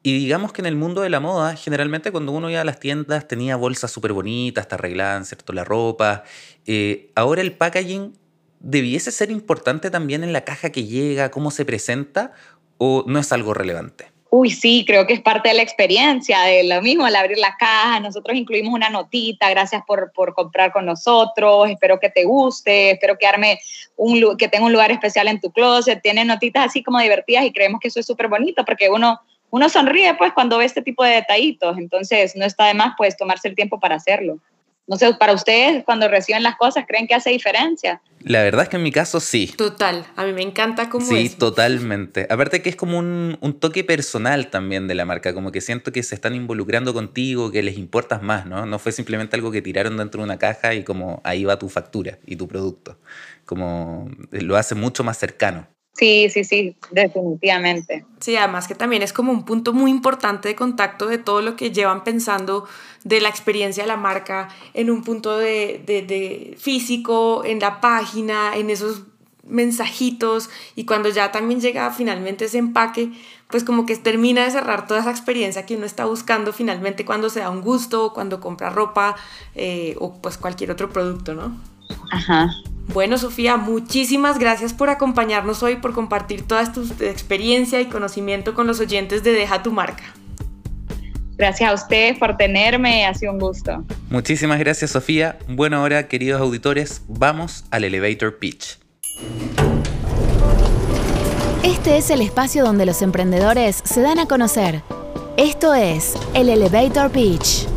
y 0.02 0.18
digamos 0.18 0.52
que 0.52 0.62
en 0.62 0.66
el 0.66 0.74
mundo 0.74 1.02
de 1.02 1.10
la 1.10 1.20
moda, 1.20 1.54
generalmente 1.54 2.10
cuando 2.10 2.32
uno 2.32 2.50
iba 2.50 2.60
a 2.60 2.64
las 2.64 2.80
tiendas 2.80 3.28
tenía 3.28 3.54
bolsas 3.54 3.92
súper 3.92 4.12
bonitas, 4.12 4.66
te 4.66 4.74
arreglaban, 4.74 5.24
¿cierto?, 5.26 5.52
la 5.52 5.62
ropa. 5.62 6.24
Eh, 6.66 7.10
ahora 7.14 7.42
el 7.42 7.52
packaging 7.52 8.14
debiese 8.62 9.10
ser 9.10 9.30
importante 9.30 9.90
también 9.90 10.24
en 10.24 10.32
la 10.32 10.44
caja 10.44 10.70
que 10.70 10.84
llega, 10.84 11.30
cómo 11.30 11.50
se 11.50 11.64
presenta, 11.64 12.32
o 12.78 13.04
no 13.06 13.18
es 13.18 13.32
algo 13.32 13.54
relevante? 13.54 14.12
Uy, 14.34 14.48
sí, 14.48 14.84
creo 14.86 15.06
que 15.06 15.12
es 15.12 15.20
parte 15.20 15.50
de 15.50 15.54
la 15.56 15.62
experiencia, 15.62 16.40
de 16.40 16.64
lo 16.64 16.80
mismo 16.80 17.04
al 17.04 17.16
abrir 17.16 17.36
la 17.36 17.54
caja. 17.58 18.00
Nosotros 18.00 18.34
incluimos 18.34 18.72
una 18.72 18.88
notita, 18.88 19.50
gracias 19.50 19.82
por, 19.86 20.10
por 20.12 20.32
comprar 20.32 20.72
con 20.72 20.86
nosotros, 20.86 21.68
espero 21.68 22.00
que 22.00 22.08
te 22.08 22.24
guste, 22.24 22.92
espero 22.92 23.18
que, 23.18 23.26
arme 23.26 23.60
un, 23.96 24.38
que 24.38 24.48
tenga 24.48 24.64
un 24.64 24.72
lugar 24.72 24.90
especial 24.90 25.28
en 25.28 25.38
tu 25.38 25.52
closet. 25.52 26.00
Tiene 26.00 26.24
notitas 26.24 26.64
así 26.64 26.82
como 26.82 26.98
divertidas 26.98 27.44
y 27.44 27.52
creemos 27.52 27.78
que 27.78 27.88
eso 27.88 28.00
es 28.00 28.06
súper 28.06 28.28
bonito 28.28 28.64
porque 28.64 28.88
uno, 28.88 29.20
uno 29.50 29.68
sonríe 29.68 30.14
pues 30.14 30.32
cuando 30.32 30.56
ve 30.56 30.64
este 30.64 30.80
tipo 30.80 31.04
de 31.04 31.10
detallitos. 31.10 31.76
Entonces 31.76 32.34
no 32.34 32.46
está 32.46 32.68
de 32.68 32.74
más 32.74 32.94
pues 32.96 33.18
tomarse 33.18 33.48
el 33.48 33.54
tiempo 33.54 33.80
para 33.80 33.96
hacerlo. 33.96 34.38
No 34.86 34.96
sé, 34.96 35.14
para 35.14 35.32
ustedes, 35.32 35.84
cuando 35.84 36.08
reciben 36.08 36.42
las 36.42 36.56
cosas, 36.56 36.84
¿creen 36.88 37.06
que 37.06 37.14
hace 37.14 37.30
diferencia? 37.30 38.02
La 38.20 38.42
verdad 38.42 38.64
es 38.64 38.68
que 38.68 38.76
en 38.76 38.82
mi 38.82 38.90
caso 38.90 39.20
sí. 39.20 39.52
Total, 39.56 40.04
a 40.16 40.24
mí 40.24 40.32
me 40.32 40.42
encanta 40.42 40.88
cómo 40.88 41.06
Sí, 41.06 41.28
totalmente. 41.28 42.26
Aparte 42.28 42.62
que 42.62 42.68
es 42.68 42.76
como 42.76 42.98
un, 42.98 43.38
un, 43.40 43.58
toque 43.58 43.84
personal 43.84 44.48
también 44.50 44.88
de 44.88 44.94
la 44.94 45.04
marca, 45.04 45.34
como 45.34 45.52
que 45.52 45.60
siento 45.60 45.92
que 45.92 46.02
se 46.02 46.14
están 46.14 46.34
involucrando 46.34 46.92
contigo, 46.94 47.50
que 47.50 47.62
les 47.62 47.78
importas 47.78 48.22
más, 48.22 48.46
¿no? 48.46 48.66
No 48.66 48.78
fue 48.78 48.92
simplemente 48.92 49.36
algo 49.36 49.50
que 49.52 49.62
tiraron 49.62 49.96
dentro 49.96 50.20
de 50.20 50.24
una 50.24 50.38
caja 50.38 50.74
y 50.74 50.84
como 50.84 51.20
ahí 51.24 51.44
va 51.44 51.58
tu 51.58 51.68
factura 51.68 52.18
y 52.26 52.36
tu 52.36 52.48
producto. 52.48 52.98
Como 53.44 54.10
lo 54.30 54.56
hace 54.56 54.74
mucho 54.74 55.04
más 55.04 55.16
cercano. 55.16 55.68
Sí, 55.94 56.30
sí, 56.30 56.42
sí, 56.44 56.74
definitivamente. 56.90 58.06
Sí, 58.18 58.34
además 58.36 58.66
que 58.66 58.74
también 58.74 59.02
es 59.02 59.12
como 59.12 59.30
un 59.30 59.44
punto 59.44 59.72
muy 59.74 59.90
importante 59.90 60.48
de 60.48 60.56
contacto 60.56 61.06
de 61.06 61.18
todo 61.18 61.42
lo 61.42 61.54
que 61.54 61.70
llevan 61.70 62.02
pensando 62.02 62.66
de 63.04 63.20
la 63.20 63.28
experiencia 63.28 63.82
de 63.84 63.88
la 63.88 63.96
marca 63.98 64.48
en 64.72 64.90
un 64.90 65.04
punto 65.04 65.36
de, 65.36 65.82
de, 65.84 66.02
de 66.02 66.56
físico, 66.58 67.44
en 67.44 67.60
la 67.60 67.80
página, 67.80 68.56
en 68.56 68.70
esos 68.70 69.02
mensajitos 69.46 70.48
y 70.76 70.86
cuando 70.86 71.08
ya 71.10 71.30
también 71.30 71.60
llega 71.60 71.90
finalmente 71.90 72.46
ese 72.46 72.58
empaque, 72.58 73.10
pues 73.48 73.62
como 73.62 73.84
que 73.84 73.96
termina 73.96 74.44
de 74.44 74.50
cerrar 74.50 74.86
toda 74.86 75.00
esa 75.00 75.10
experiencia 75.10 75.66
que 75.66 75.76
uno 75.76 75.84
está 75.84 76.06
buscando 76.06 76.52
finalmente 76.54 77.04
cuando 77.04 77.28
se 77.28 77.40
da 77.40 77.50
un 77.50 77.60
gusto, 77.60 78.12
cuando 78.14 78.40
compra 78.40 78.70
ropa 78.70 79.14
eh, 79.54 79.94
o 79.98 80.14
pues 80.22 80.38
cualquier 80.38 80.70
otro 80.70 80.88
producto, 80.90 81.34
¿no? 81.34 81.71
Ajá. 82.10 82.54
Bueno, 82.88 83.16
Sofía, 83.16 83.56
muchísimas 83.56 84.38
gracias 84.38 84.74
por 84.74 84.90
acompañarnos 84.90 85.62
hoy, 85.62 85.76
por 85.76 85.92
compartir 85.92 86.42
toda 86.42 86.70
tu 86.72 86.82
experiencia 87.00 87.80
y 87.80 87.86
conocimiento 87.86 88.54
con 88.54 88.66
los 88.66 88.80
oyentes 88.80 89.22
de 89.22 89.32
Deja 89.32 89.62
tu 89.62 89.72
marca. 89.72 90.02
Gracias 91.36 91.70
a 91.70 91.74
ustedes 91.74 92.18
por 92.18 92.36
tenerme, 92.36 93.06
ha 93.06 93.14
sido 93.14 93.32
un 93.32 93.38
gusto. 93.38 93.84
Muchísimas 94.10 94.58
gracias, 94.58 94.90
Sofía. 94.90 95.38
Bueno, 95.48 95.78
ahora, 95.78 96.06
queridos 96.06 96.40
auditores, 96.40 97.02
vamos 97.08 97.64
al 97.70 97.84
Elevator 97.84 98.38
Pitch. 98.38 98.78
Este 101.64 101.96
es 101.96 102.10
el 102.10 102.20
espacio 102.20 102.64
donde 102.64 102.86
los 102.86 103.02
emprendedores 103.02 103.80
se 103.84 104.02
dan 104.02 104.18
a 104.18 104.26
conocer. 104.26 104.82
Esto 105.36 105.74
es 105.74 106.14
el 106.34 106.48
Elevator 106.48 107.10
Pitch. 107.10 107.71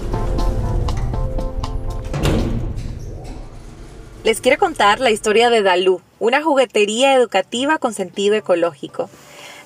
Les 4.25 4.41
quiero 4.41 4.57
contar 4.57 5.01
la 5.01 5.11
historia 5.11 5.51
de 5.51 5.61
Dalú, 5.61 6.01
una 6.17 6.41
juguetería 6.41 7.13
educativa 7.13 7.77
con 7.77 7.93
sentido 7.93 8.33
ecológico. 8.33 9.07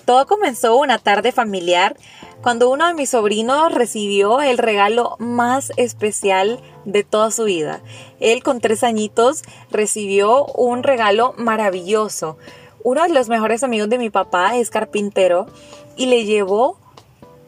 Todo 0.04 0.28
comenzó 0.28 0.76
una 0.76 0.98
tarde 0.98 1.32
familiar 1.32 1.96
cuando 2.42 2.70
uno 2.70 2.86
de 2.86 2.94
mis 2.94 3.12
sobrinos 3.12 3.74
recibió 3.74 4.42
el 4.42 4.58
regalo 4.58 5.16
más 5.18 5.72
especial 5.78 6.60
de 6.84 7.06
toda 7.06 7.32
su 7.32 7.46
vida. 7.46 7.80
Él 8.20 8.44
con 8.44 8.60
tres 8.60 8.84
añitos 8.84 9.44
recibió 9.72 10.46
un 10.48 10.84
regalo 10.84 11.34
maravilloso. 11.38 12.38
Uno 12.84 13.04
de 13.04 13.14
los 13.14 13.30
mejores 13.30 13.64
amigos 13.64 13.88
de 13.88 13.98
mi 13.98 14.10
papá 14.10 14.58
es 14.58 14.70
carpintero 14.70 15.46
y 15.96 16.08
le 16.08 16.26
llevó 16.26 16.78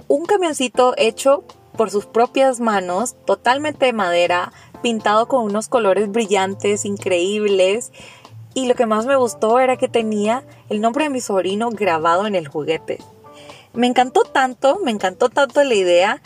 un 0.08 0.26
camioncito 0.26 0.94
hecho 0.96 1.44
por 1.76 1.92
sus 1.92 2.06
propias 2.06 2.62
manos, 2.62 3.16
totalmente 3.26 3.88
de 3.88 3.94
madera, 3.94 4.54
pintado 4.82 5.28
con 5.28 5.44
unos 5.44 5.68
colores 5.68 6.12
brillantes, 6.12 6.86
increíbles. 6.86 7.92
Y 8.54 8.68
lo 8.68 8.76
que 8.76 8.86
más 8.86 9.06
me 9.06 9.16
gustó 9.16 9.60
era 9.60 9.78
que 9.78 9.88
tenía 9.88 10.44
el 10.70 10.82
nombre 10.82 11.06
de 11.06 11.10
mi 11.10 11.22
sobrino 11.22 11.70
grabado 11.70 12.28
en 12.28 12.36
el 12.36 12.48
juguete. 12.48 13.00
Me 13.74 13.88
encantó 13.88 14.24
tanto, 14.24 14.80
me 14.84 14.92
encantó 14.92 15.30
tanto 15.30 15.64
la 15.64 15.74
idea, 15.74 16.22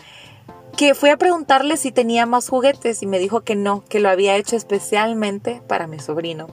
que 0.76 0.96
fui 0.96 1.10
a 1.10 1.18
preguntarle 1.18 1.78
si 1.78 1.92
tenía 1.92 2.26
más 2.26 2.50
juguetes 2.50 3.02
y 3.02 3.06
me 3.06 3.20
dijo 3.20 3.42
que 3.42 3.56
no, 3.56 3.84
que 3.88 4.00
lo 4.00 4.10
había 4.10 4.36
hecho 4.36 4.56
especialmente 4.56 5.62
para 5.68 5.88
mi 5.88 6.00
sobrino. 6.00 6.48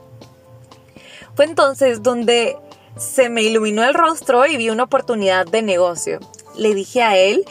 Fue 1.35 1.45
entonces 1.45 2.03
donde 2.03 2.57
se 2.95 3.29
me 3.29 3.41
iluminó 3.41 3.83
el 3.83 3.93
rostro 3.93 4.45
y 4.45 4.55
vi 4.55 4.69
una 4.69 4.83
oportunidad 4.83 5.45
de 5.45 5.61
negocio. 5.61 6.19
Le 6.55 6.75
dije 6.75 7.01
a 7.01 7.17
él 7.17 7.43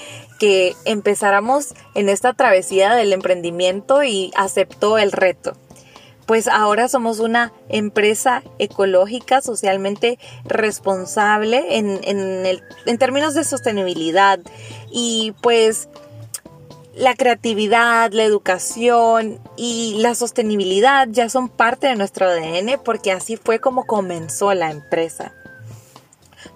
que 0.42 0.74
empezáramos 0.84 1.72
en 1.94 2.08
esta 2.08 2.32
travesía 2.32 2.96
del 2.96 3.12
emprendimiento 3.12 4.02
y 4.02 4.32
aceptó 4.34 4.98
el 4.98 5.12
reto. 5.12 5.52
Pues 6.26 6.48
ahora 6.48 6.88
somos 6.88 7.20
una 7.20 7.52
empresa 7.68 8.42
ecológica, 8.58 9.40
socialmente 9.40 10.18
responsable 10.42 11.78
en, 11.78 12.00
en 12.02 12.98
términos 12.98 13.34
de 13.34 13.44
sostenibilidad. 13.44 14.40
Y 14.90 15.32
pues 15.42 15.88
la 16.96 17.14
creatividad, 17.14 18.10
la 18.10 18.24
educación 18.24 19.38
y 19.56 19.98
la 20.00 20.16
sostenibilidad 20.16 21.06
ya 21.08 21.28
son 21.28 21.50
parte 21.50 21.86
de 21.86 21.94
nuestro 21.94 22.26
ADN 22.26 22.80
porque 22.84 23.12
así 23.12 23.36
fue 23.36 23.60
como 23.60 23.86
comenzó 23.86 24.52
la 24.54 24.72
empresa. 24.72 25.32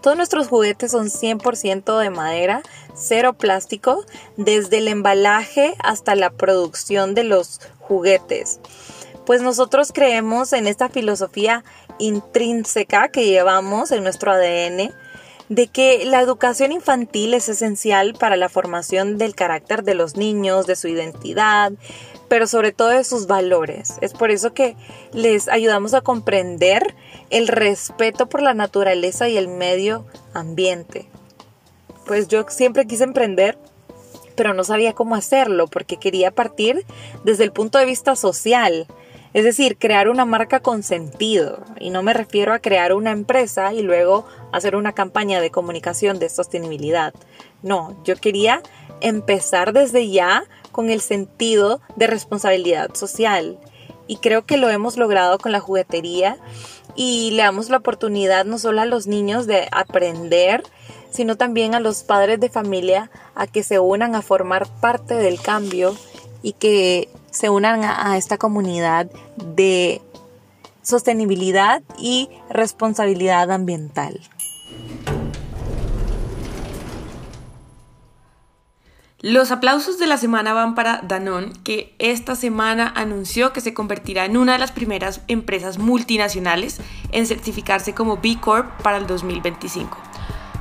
Todos 0.02 0.16
nuestros 0.16 0.48
juguetes 0.48 0.90
son 0.90 1.06
100% 1.06 1.98
de 1.98 2.10
madera, 2.10 2.62
cero 2.96 3.34
plástico, 3.34 4.04
desde 4.36 4.78
el 4.78 4.88
embalaje 4.88 5.74
hasta 5.78 6.14
la 6.14 6.30
producción 6.30 7.14
de 7.14 7.24
los 7.24 7.60
juguetes. 7.80 8.60
Pues 9.24 9.42
nosotros 9.42 9.92
creemos 9.92 10.52
en 10.52 10.66
esta 10.66 10.88
filosofía 10.88 11.64
intrínseca 11.98 13.08
que 13.08 13.26
llevamos 13.26 13.90
en 13.90 14.02
nuestro 14.02 14.32
ADN 14.32 14.92
de 15.48 15.68
que 15.68 16.04
la 16.04 16.20
educación 16.20 16.72
infantil 16.72 17.34
es 17.34 17.48
esencial 17.48 18.14
para 18.14 18.36
la 18.36 18.48
formación 18.48 19.16
del 19.18 19.34
carácter 19.34 19.84
de 19.84 19.94
los 19.94 20.16
niños, 20.16 20.66
de 20.66 20.76
su 20.76 20.88
identidad, 20.88 21.72
pero 22.28 22.46
sobre 22.46 22.72
todo 22.72 22.88
de 22.88 23.04
sus 23.04 23.26
valores. 23.26 23.94
Es 24.00 24.12
por 24.12 24.30
eso 24.30 24.52
que 24.52 24.76
les 25.12 25.48
ayudamos 25.48 25.94
a 25.94 26.00
comprender 26.00 26.94
el 27.30 27.48
respeto 27.48 28.28
por 28.28 28.42
la 28.42 28.54
naturaleza 28.54 29.28
y 29.28 29.36
el 29.36 29.48
medio 29.48 30.04
ambiente. 30.34 31.08
Pues 32.06 32.28
yo 32.28 32.44
siempre 32.48 32.86
quise 32.86 33.04
emprender, 33.04 33.58
pero 34.36 34.54
no 34.54 34.64
sabía 34.64 34.92
cómo 34.92 35.14
hacerlo 35.16 35.66
porque 35.66 35.96
quería 35.96 36.30
partir 36.30 36.84
desde 37.24 37.44
el 37.44 37.52
punto 37.52 37.78
de 37.78 37.84
vista 37.84 38.14
social. 38.14 38.86
Es 39.34 39.44
decir, 39.44 39.76
crear 39.76 40.08
una 40.08 40.24
marca 40.24 40.60
con 40.60 40.82
sentido. 40.82 41.62
Y 41.78 41.90
no 41.90 42.02
me 42.02 42.14
refiero 42.14 42.54
a 42.54 42.60
crear 42.60 42.94
una 42.94 43.10
empresa 43.10 43.74
y 43.74 43.82
luego 43.82 44.24
hacer 44.52 44.76
una 44.76 44.92
campaña 44.92 45.40
de 45.40 45.50
comunicación 45.50 46.18
de 46.18 46.30
sostenibilidad. 46.30 47.12
No, 47.62 48.00
yo 48.04 48.16
quería 48.16 48.62
empezar 49.00 49.72
desde 49.72 50.08
ya 50.08 50.44
con 50.72 50.88
el 50.88 51.00
sentido 51.00 51.80
de 51.96 52.06
responsabilidad 52.06 52.94
social. 52.94 53.58
Y 54.06 54.18
creo 54.18 54.46
que 54.46 54.56
lo 54.56 54.70
hemos 54.70 54.96
logrado 54.96 55.38
con 55.38 55.52
la 55.52 55.60
juguetería 55.60 56.38
y 56.94 57.32
le 57.32 57.42
damos 57.42 57.68
la 57.68 57.78
oportunidad 57.78 58.44
no 58.44 58.58
solo 58.58 58.80
a 58.80 58.86
los 58.86 59.06
niños 59.06 59.46
de 59.46 59.68
aprender, 59.72 60.62
sino 61.10 61.36
también 61.36 61.74
a 61.74 61.80
los 61.80 62.02
padres 62.02 62.40
de 62.40 62.48
familia 62.48 63.10
a 63.34 63.46
que 63.46 63.62
se 63.62 63.78
unan 63.78 64.14
a 64.14 64.22
formar 64.22 64.66
parte 64.80 65.14
del 65.14 65.40
cambio 65.40 65.96
y 66.42 66.52
que 66.52 67.08
se 67.30 67.50
unan 67.50 67.84
a, 67.84 68.16
esta 68.16 68.38
comunidad 68.38 69.10
de 69.36 70.00
sostenibilidad 70.82 71.82
y 71.98 72.30
responsabilidad 72.48 73.50
ambiental. 73.50 74.20
Los 79.20 79.50
aplausos 79.50 79.98
de 79.98 80.06
la 80.06 80.18
semana 80.18 80.52
van 80.52 80.74
para 80.74 81.00
Danone, 81.02 81.52
que 81.64 81.96
esta 81.98 82.36
semana 82.36 82.92
anunció 82.94 83.52
que 83.52 83.60
se 83.60 83.74
convertirá 83.74 84.24
en 84.24 84.36
una 84.36 84.52
de 84.52 84.58
las 84.58 84.72
primeras 84.72 85.20
empresas 85.26 85.78
multinacionales 85.78 86.78
en 87.12 87.26
certificarse 87.26 87.92
como 87.92 88.18
B 88.18 88.38
Corp 88.40 88.70
para 88.82 88.98
el 88.98 89.06
2025. 89.06 89.98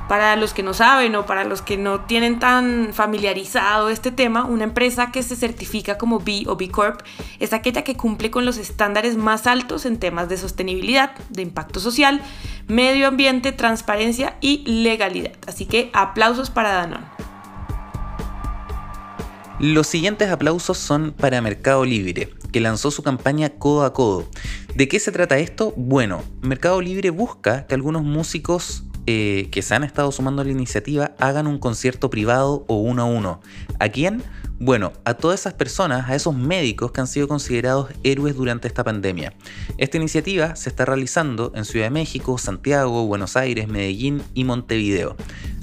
Para 0.08 0.36
los 0.36 0.54
que 0.54 0.62
no 0.62 0.72
saben 0.72 1.16
o 1.16 1.26
para 1.26 1.42
los 1.44 1.62
que 1.62 1.76
no 1.76 2.02
tienen 2.02 2.38
tan 2.38 2.90
familiarizado 2.92 3.88
este 3.88 4.12
tema, 4.12 4.44
una 4.44 4.62
empresa 4.62 5.10
que 5.10 5.24
se 5.24 5.34
certifica 5.34 5.98
como 5.98 6.20
B 6.20 6.44
o 6.46 6.54
B 6.56 6.68
Corp 6.68 7.00
es 7.40 7.52
aquella 7.52 7.82
que 7.82 7.96
cumple 7.96 8.30
con 8.30 8.44
los 8.44 8.56
estándares 8.56 9.16
más 9.16 9.48
altos 9.48 9.84
en 9.84 9.98
temas 9.98 10.28
de 10.28 10.36
sostenibilidad, 10.36 11.16
de 11.30 11.42
impacto 11.42 11.80
social, 11.80 12.22
medio 12.68 13.08
ambiente, 13.08 13.50
transparencia 13.50 14.36
y 14.40 14.62
legalidad. 14.64 15.32
Así 15.48 15.66
que 15.66 15.90
aplausos 15.92 16.50
para 16.50 16.70
Danone. 16.70 17.06
Los 19.58 19.86
siguientes 19.86 20.30
aplausos 20.30 20.76
son 20.76 21.12
para 21.12 21.40
Mercado 21.40 21.84
Libre, 21.84 22.28
que 22.52 22.60
lanzó 22.60 22.90
su 22.90 23.02
campaña 23.02 23.48
Codo 23.48 23.84
a 23.84 23.92
Codo. 23.94 24.28
¿De 24.74 24.86
qué 24.86 25.00
se 25.00 25.10
trata 25.10 25.38
esto? 25.38 25.72
Bueno, 25.78 26.22
Mercado 26.42 26.82
Libre 26.82 27.08
busca 27.08 27.66
que 27.66 27.74
algunos 27.74 28.02
músicos 28.02 28.84
eh, 29.06 29.48
que 29.50 29.62
se 29.62 29.74
han 29.74 29.84
estado 29.84 30.10
sumando 30.12 30.42
a 30.42 30.44
la 30.44 30.50
iniciativa 30.50 31.14
hagan 31.18 31.46
un 31.46 31.58
concierto 31.58 32.10
privado 32.10 32.64
o 32.66 32.76
uno 32.76 33.02
a 33.02 33.04
uno. 33.06 33.40
¿A 33.78 33.88
quién? 33.88 34.22
Bueno, 34.58 34.92
a 35.04 35.14
todas 35.14 35.40
esas 35.40 35.54
personas, 35.54 36.08
a 36.08 36.14
esos 36.14 36.34
médicos 36.34 36.90
que 36.90 37.00
han 37.00 37.06
sido 37.06 37.28
considerados 37.28 37.90
héroes 38.04 38.34
durante 38.36 38.66
esta 38.68 38.84
pandemia. 38.84 39.34
Esta 39.76 39.98
iniciativa 39.98 40.56
se 40.56 40.70
está 40.70 40.86
realizando 40.86 41.52
en 41.54 41.66
Ciudad 41.66 41.86
de 41.86 41.90
México, 41.90 42.38
Santiago, 42.38 43.06
Buenos 43.06 43.36
Aires, 43.36 43.68
Medellín 43.68 44.22
y 44.32 44.44
Montevideo. 44.44 45.14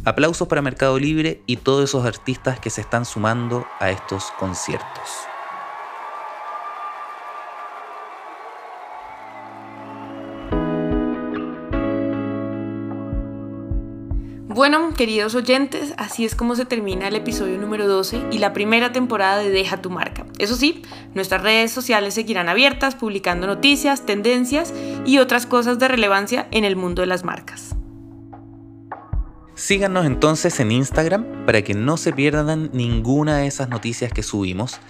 Aplausos 0.05 0.47
para 0.47 0.61
Mercado 0.61 0.99
Libre 0.99 1.41
y 1.47 1.57
todos 1.57 1.89
esos 1.89 2.05
artistas 2.05 2.59
que 2.59 2.69
se 2.69 2.81
están 2.81 3.05
sumando 3.05 3.65
a 3.79 3.89
estos 3.89 4.25
conciertos. 4.37 5.32
Bueno, 14.63 14.93
queridos 14.95 15.35
oyentes, 15.35 15.93
así 15.97 16.23
es 16.23 16.35
como 16.35 16.55
se 16.55 16.63
termina 16.63 17.09
el 17.09 17.17
episodio 17.17 17.57
número 17.57 17.85
12 17.85 18.27
y 18.31 18.37
la 18.37 18.53
primera 18.53 18.93
temporada 18.93 19.39
de 19.39 19.49
Deja 19.49 19.81
tu 19.81 19.89
marca. 19.89 20.25
Eso 20.39 20.55
sí, 20.55 20.83
nuestras 21.13 21.43
redes 21.43 21.69
sociales 21.73 22.13
seguirán 22.13 22.47
abiertas, 22.47 22.95
publicando 22.95 23.45
noticias, 23.45 24.05
tendencias 24.05 24.73
y 25.05 25.17
otras 25.17 25.45
cosas 25.47 25.79
de 25.79 25.89
relevancia 25.89 26.47
en 26.51 26.63
el 26.63 26.77
mundo 26.77 27.01
de 27.01 27.07
las 27.07 27.25
marcas. 27.25 27.75
Síganos 29.63 30.05
entonces 30.05 30.59
en 30.59 30.73
Instagram 30.73 31.45
para 31.45 31.61
que 31.61 31.73
no 31.73 31.95
se 31.95 32.11
pierdan 32.11 32.69
ninguna 32.73 33.37
de 33.37 33.47
esas 33.47 33.69
noticias 33.69 34.11
que 34.11 34.21
subimos. 34.21 34.81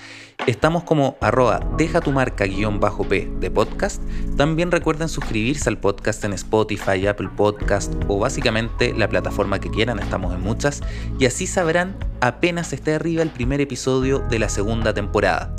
Estamos 0.48 0.84
como 0.84 1.16
arroba 1.22 1.60
deja 1.78 2.02
tu 2.02 2.12
marca 2.12 2.46
guion 2.46 2.80
bajo 2.80 3.08
P 3.08 3.32
de 3.40 3.52
podcast. 3.52 4.02
También 4.36 4.72
recuerden 4.72 5.10
suscribirse 5.10 5.70
al 5.70 5.78
podcast 5.78 6.24
en 6.24 6.34
Spotify, 6.34 7.06
Apple 7.06 7.30
Podcast 7.38 7.94
o 8.08 8.18
básicamente 8.18 8.96
la 8.96 9.08
plataforma 9.08 9.60
que 9.60 9.70
quieran, 9.70 10.00
estamos 10.00 10.34
en 10.34 10.42
muchas. 10.42 10.82
Y 11.20 11.28
así 11.28 11.46
sabrán 11.46 11.96
apenas 12.20 12.74
esté 12.74 12.96
arriba 12.96 13.22
el 13.22 13.30
primer 13.30 13.62
episodio 13.62 14.22
de 14.28 14.40
la 14.40 14.50
segunda 14.50 14.92
temporada. 14.92 15.56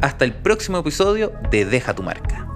Hasta 0.00 0.24
el 0.24 0.32
próximo 0.32 0.78
episodio 0.78 1.30
de 1.50 1.66
Deja 1.66 1.94
tu 1.94 2.02
marca. 2.02 2.55